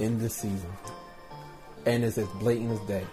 in 0.00 0.18
this 0.18 0.36
season 0.36 0.70
and 1.84 2.04
it's 2.04 2.18
as 2.18 2.28
blatant 2.40 2.70
as 2.70 2.80
day. 2.86 3.04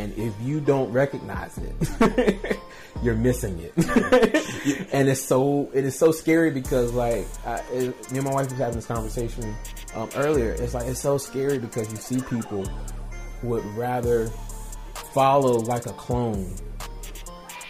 And 0.00 0.12
if 0.18 0.34
you 0.42 0.60
don't 0.60 0.90
recognize 0.90 1.58
it, 1.58 2.58
you're 3.04 3.14
missing 3.14 3.60
it. 3.60 3.72
and 4.92 5.08
it's 5.08 5.22
so 5.22 5.70
it 5.74 5.84
is 5.84 5.96
so 5.96 6.10
scary 6.10 6.50
because 6.50 6.92
like 6.92 7.26
I, 7.46 7.62
it, 7.72 8.10
me 8.10 8.18
and 8.18 8.24
my 8.24 8.32
wife 8.32 8.48
was 8.50 8.58
having 8.58 8.74
this 8.76 8.86
conversation 8.86 9.54
um, 9.94 10.08
earlier. 10.16 10.52
It's 10.52 10.74
like 10.74 10.88
it's 10.88 10.98
so 10.98 11.18
scary 11.18 11.58
because 11.58 11.88
you 11.90 11.98
see 11.98 12.20
people 12.22 12.66
would 13.44 13.64
rather 13.76 14.28
follow 15.12 15.58
like 15.60 15.86
a 15.86 15.92
clone 15.92 16.52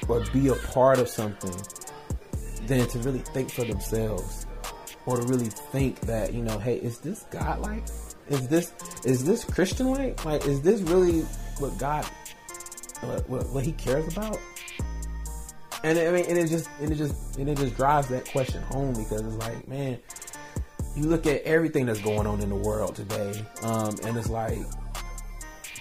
or 0.08 0.24
be 0.32 0.48
a 0.48 0.54
part 0.54 1.00
of 1.00 1.08
something 1.08 1.54
than 2.66 2.86
to 2.88 2.98
really 3.00 3.18
think 3.18 3.50
for 3.50 3.64
themselves 3.64 4.46
or 5.06 5.16
to 5.16 5.26
really 5.26 5.46
think 5.46 6.00
that 6.00 6.32
you 6.32 6.42
know 6.42 6.58
hey 6.58 6.76
is 6.76 6.98
this 6.98 7.24
god 7.30 7.60
like? 7.60 7.84
Is 8.28 8.46
this 8.48 8.72
is 9.04 9.24
this 9.24 9.44
christian 9.44 9.90
like? 9.90 10.24
Like 10.24 10.44
is 10.46 10.62
this 10.62 10.80
really 10.82 11.20
what 11.58 11.76
god 11.78 12.04
what, 13.00 13.28
what, 13.28 13.48
what 13.50 13.64
he 13.64 13.72
cares 13.72 14.06
about? 14.12 14.38
And 15.82 15.98
i 15.98 16.10
mean 16.10 16.26
and 16.26 16.38
it 16.38 16.48
just 16.48 16.68
and 16.80 16.92
it 16.92 16.96
just 16.96 17.38
and 17.38 17.48
it 17.48 17.56
just 17.56 17.76
drives 17.76 18.08
that 18.08 18.26
question 18.26 18.62
home 18.64 18.94
because 18.94 19.22
it's 19.22 19.36
like 19.36 19.66
man 19.66 19.98
you 20.96 21.04
look 21.04 21.26
at 21.26 21.42
everything 21.42 21.86
that's 21.86 22.00
going 22.00 22.26
on 22.26 22.40
in 22.40 22.48
the 22.48 22.56
world 22.56 22.96
today 22.96 23.44
um 23.62 23.94
and 24.04 24.16
it's 24.16 24.28
like 24.28 24.58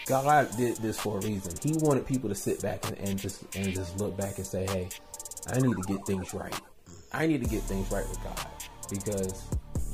god 0.05 0.49
did 0.57 0.77
this 0.77 0.99
for 0.99 1.19
a 1.19 1.21
reason. 1.21 1.53
He 1.61 1.73
wanted 1.85 2.05
people 2.07 2.29
to 2.29 2.35
sit 2.35 2.61
back 2.61 2.87
and, 2.87 2.97
and 2.99 3.19
just 3.19 3.43
and 3.55 3.73
just 3.73 3.99
look 3.99 4.17
back 4.17 4.37
and 4.37 4.47
say 4.47 4.65
hey 4.67 4.89
i 5.51 5.59
need 5.59 5.75
to 5.75 5.83
get 5.83 6.05
things 6.05 6.33
right. 6.33 6.59
I 7.11 7.27
need 7.27 7.43
to 7.43 7.49
get 7.49 7.61
things 7.63 7.91
right 7.91 8.07
with 8.07 8.23
God 8.23 8.47
because 8.89 9.43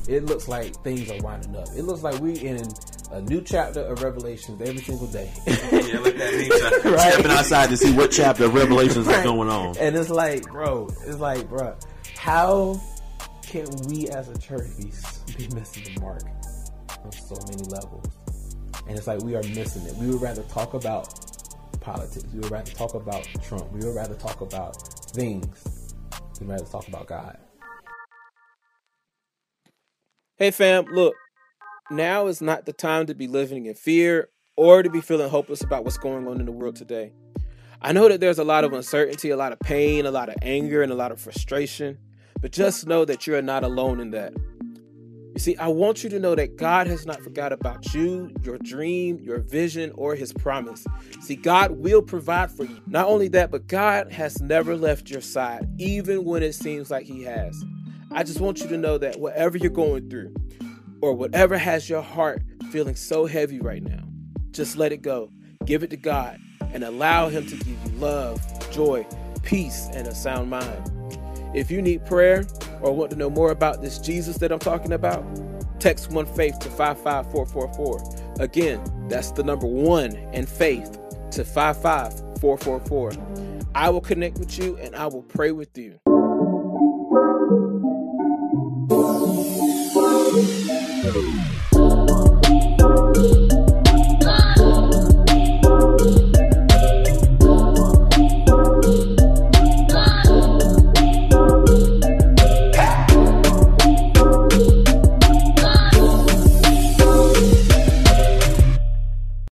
it 0.08 0.26
looks 0.26 0.48
like 0.48 0.76
things 0.84 1.10
are 1.10 1.22
winding 1.22 1.56
up. 1.56 1.68
It 1.76 1.84
looks 1.84 2.04
like 2.04 2.20
we 2.20 2.38
in 2.40 2.62
a 3.12 3.22
new 3.22 3.42
chapter 3.42 3.82
of 3.82 4.02
Revelations 4.02 4.62
every 4.62 4.82
single 4.82 5.08
day. 5.08 5.32
yeah, 5.48 6.00
like 6.00 6.18
that 6.18 6.34
means 6.34 6.86
right? 6.86 7.14
stepping 7.14 7.32
outside 7.32 7.70
to 7.70 7.78
see 7.78 7.94
what 7.94 8.12
chapter 8.12 8.46
of 8.46 8.54
Revelations 8.54 9.08
right. 9.08 9.20
is 9.20 9.24
going 9.24 9.50
on. 9.50 9.78
And 9.78 9.96
it's 9.96 10.10
like, 10.10 10.44
bro, 10.44 10.88
it's 11.06 11.20
like, 11.20 11.48
bro, 11.50 11.76
how 12.18 12.80
can 13.44 13.68
we 13.88 14.08
as 14.10 14.30
a 14.30 14.38
church 14.38 14.68
be 14.78 14.92
be 15.38 15.54
missing 15.56 15.84
the 15.94 16.02
mark 16.02 16.24
on 17.04 17.12
so 17.12 17.36
many 17.50 17.64
levels? 17.70 18.06
And 18.88 18.98
it's 18.98 19.08
like 19.08 19.22
we 19.22 19.36
are 19.36 19.44
missing 19.44 19.86
it. 19.86 19.96
We 19.96 20.08
would 20.08 20.22
rather 20.22 20.44
talk 20.44 20.74
about 20.74 21.08
politics. 21.82 22.26
We 22.34 22.40
would 22.40 22.52
rather 22.52 22.72
talk 22.72 22.94
about 22.94 23.28
Trump. 23.44 23.72
We 23.72 23.80
would 23.86 23.96
rather 23.96 24.16
talk 24.16 24.42
about 24.42 24.76
things. 25.14 25.94
We'd 26.40 26.50
rather 26.50 26.66
talk 26.66 26.88
about 26.88 27.08
God. 27.08 27.38
Hey 30.38 30.52
fam, 30.52 30.84
look, 30.88 31.16
now 31.90 32.28
is 32.28 32.42
not 32.42 32.66
the 32.66 32.74
time 32.74 33.06
to 33.06 33.16
be 33.16 33.26
living 33.26 33.68
in 33.68 33.74
fear 33.74 34.28
or 34.58 34.84
to 34.84 34.90
be 34.90 35.00
feeling 35.00 35.30
hopeless 35.30 35.62
about 35.62 35.86
what's 35.86 35.98
going 35.98 36.28
on 36.28 36.42
in 36.42 36.46
the 36.46 36.52
world 36.52 36.76
today. 36.76 37.14
I 37.82 37.94
know 37.94 38.10
that 38.10 38.20
there's 38.20 38.38
a 38.38 38.44
lot 38.44 38.66
of 38.66 38.74
uncertainty, 38.74 39.30
a 39.30 39.38
lot 39.38 39.54
of 39.54 39.60
pain, 39.62 40.06
a 40.06 40.12
lot 40.12 40.28
of 40.28 40.36
anger, 40.42 40.82
and 40.82 40.92
a 40.92 40.96
lot 40.96 41.14
of 41.14 41.22
frustration, 41.22 41.98
but 42.42 42.52
just 42.52 42.86
know 42.86 43.06
that 43.06 43.26
you 43.26 43.36
are 43.36 43.42
not 43.42 43.64
alone 43.64 44.02
in 44.02 44.12
that. 44.12 44.34
You 45.36 45.40
see, 45.40 45.56
I 45.56 45.70
want 45.70 46.04
you 46.04 46.10
to 46.10 46.20
know 46.20 46.36
that 46.36 46.58
God 46.58 46.88
has 46.88 47.06
not 47.06 47.22
forgot 47.22 47.54
about 47.54 47.94
you, 47.94 48.30
your 48.44 48.58
dream, 48.58 49.20
your 49.22 49.40
vision, 49.40 49.94
or 49.96 50.16
his 50.16 50.34
promise. 50.34 50.86
See, 51.22 51.38
God 51.38 51.72
will 51.72 52.02
provide 52.02 52.52
for 52.52 52.66
you. 52.66 52.82
Not 52.88 53.08
only 53.08 53.30
that, 53.30 53.52
but 53.52 53.68
God 53.68 54.12
has 54.12 54.42
never 54.42 54.76
left 54.76 55.10
your 55.10 55.22
side, 55.22 55.66
even 55.78 56.26
when 56.26 56.44
it 56.44 56.56
seems 56.56 56.92
like 56.92 57.06
he 57.06 57.24
has. 57.24 57.64
I 58.16 58.24
just 58.24 58.40
want 58.40 58.62
you 58.62 58.70
to 58.70 58.78
know 58.78 58.98
that 58.98 59.20
whatever 59.20 59.58
you're 59.58 59.70
going 59.70 60.10
through, 60.10 60.34
or 61.02 61.12
whatever 61.14 61.58
has 61.58 61.90
your 61.90 62.02
heart 62.02 62.42
feeling 62.72 62.96
so 62.96 63.26
heavy 63.26 63.60
right 63.60 63.84
now, 63.84 64.08
just 64.52 64.78
let 64.78 64.94
it 64.94 65.02
go. 65.02 65.30
Give 65.66 65.84
it 65.84 65.90
to 65.90 65.98
God 65.98 66.40
and 66.74 66.86
allow 66.86 67.28
Him 67.28 67.46
to 67.46 67.58
give 67.58 67.68
you 67.68 67.92
love, 68.00 68.42
joy, 68.72 69.06
peace, 69.44 69.90
and 69.94 70.08
a 70.08 70.16
sound 70.16 70.50
mind. 70.50 70.92
If 71.54 71.70
you 71.70 71.82
need 71.82 72.06
prayer 72.06 72.46
or 72.80 72.96
want 72.96 73.12
to 73.12 73.18
know 73.18 73.30
more 73.30 73.52
about 73.52 73.82
this 73.82 74.00
Jesus 74.00 74.38
that 74.38 74.50
I'm 74.50 74.60
talking 74.60 74.94
about, 74.94 75.26
text 75.82 76.10
one 76.10 76.26
faith 76.26 76.58
to 76.60 76.70
55444. 76.70 78.40
Again, 78.40 78.82
that's 79.10 79.32
the 79.32 79.44
number 79.44 79.68
one 79.68 80.16
and 80.32 80.48
faith 80.48 80.98
to 81.32 81.44
55444. 81.44 83.12
I 83.76 83.90
will 83.90 84.00
connect 84.00 84.38
with 84.38 84.58
you 84.58 84.78
and 84.78 84.96
I 84.96 85.08
will 85.08 85.24
pray 85.24 85.52
with 85.52 85.78
you. 85.78 86.00
You. 86.08 86.15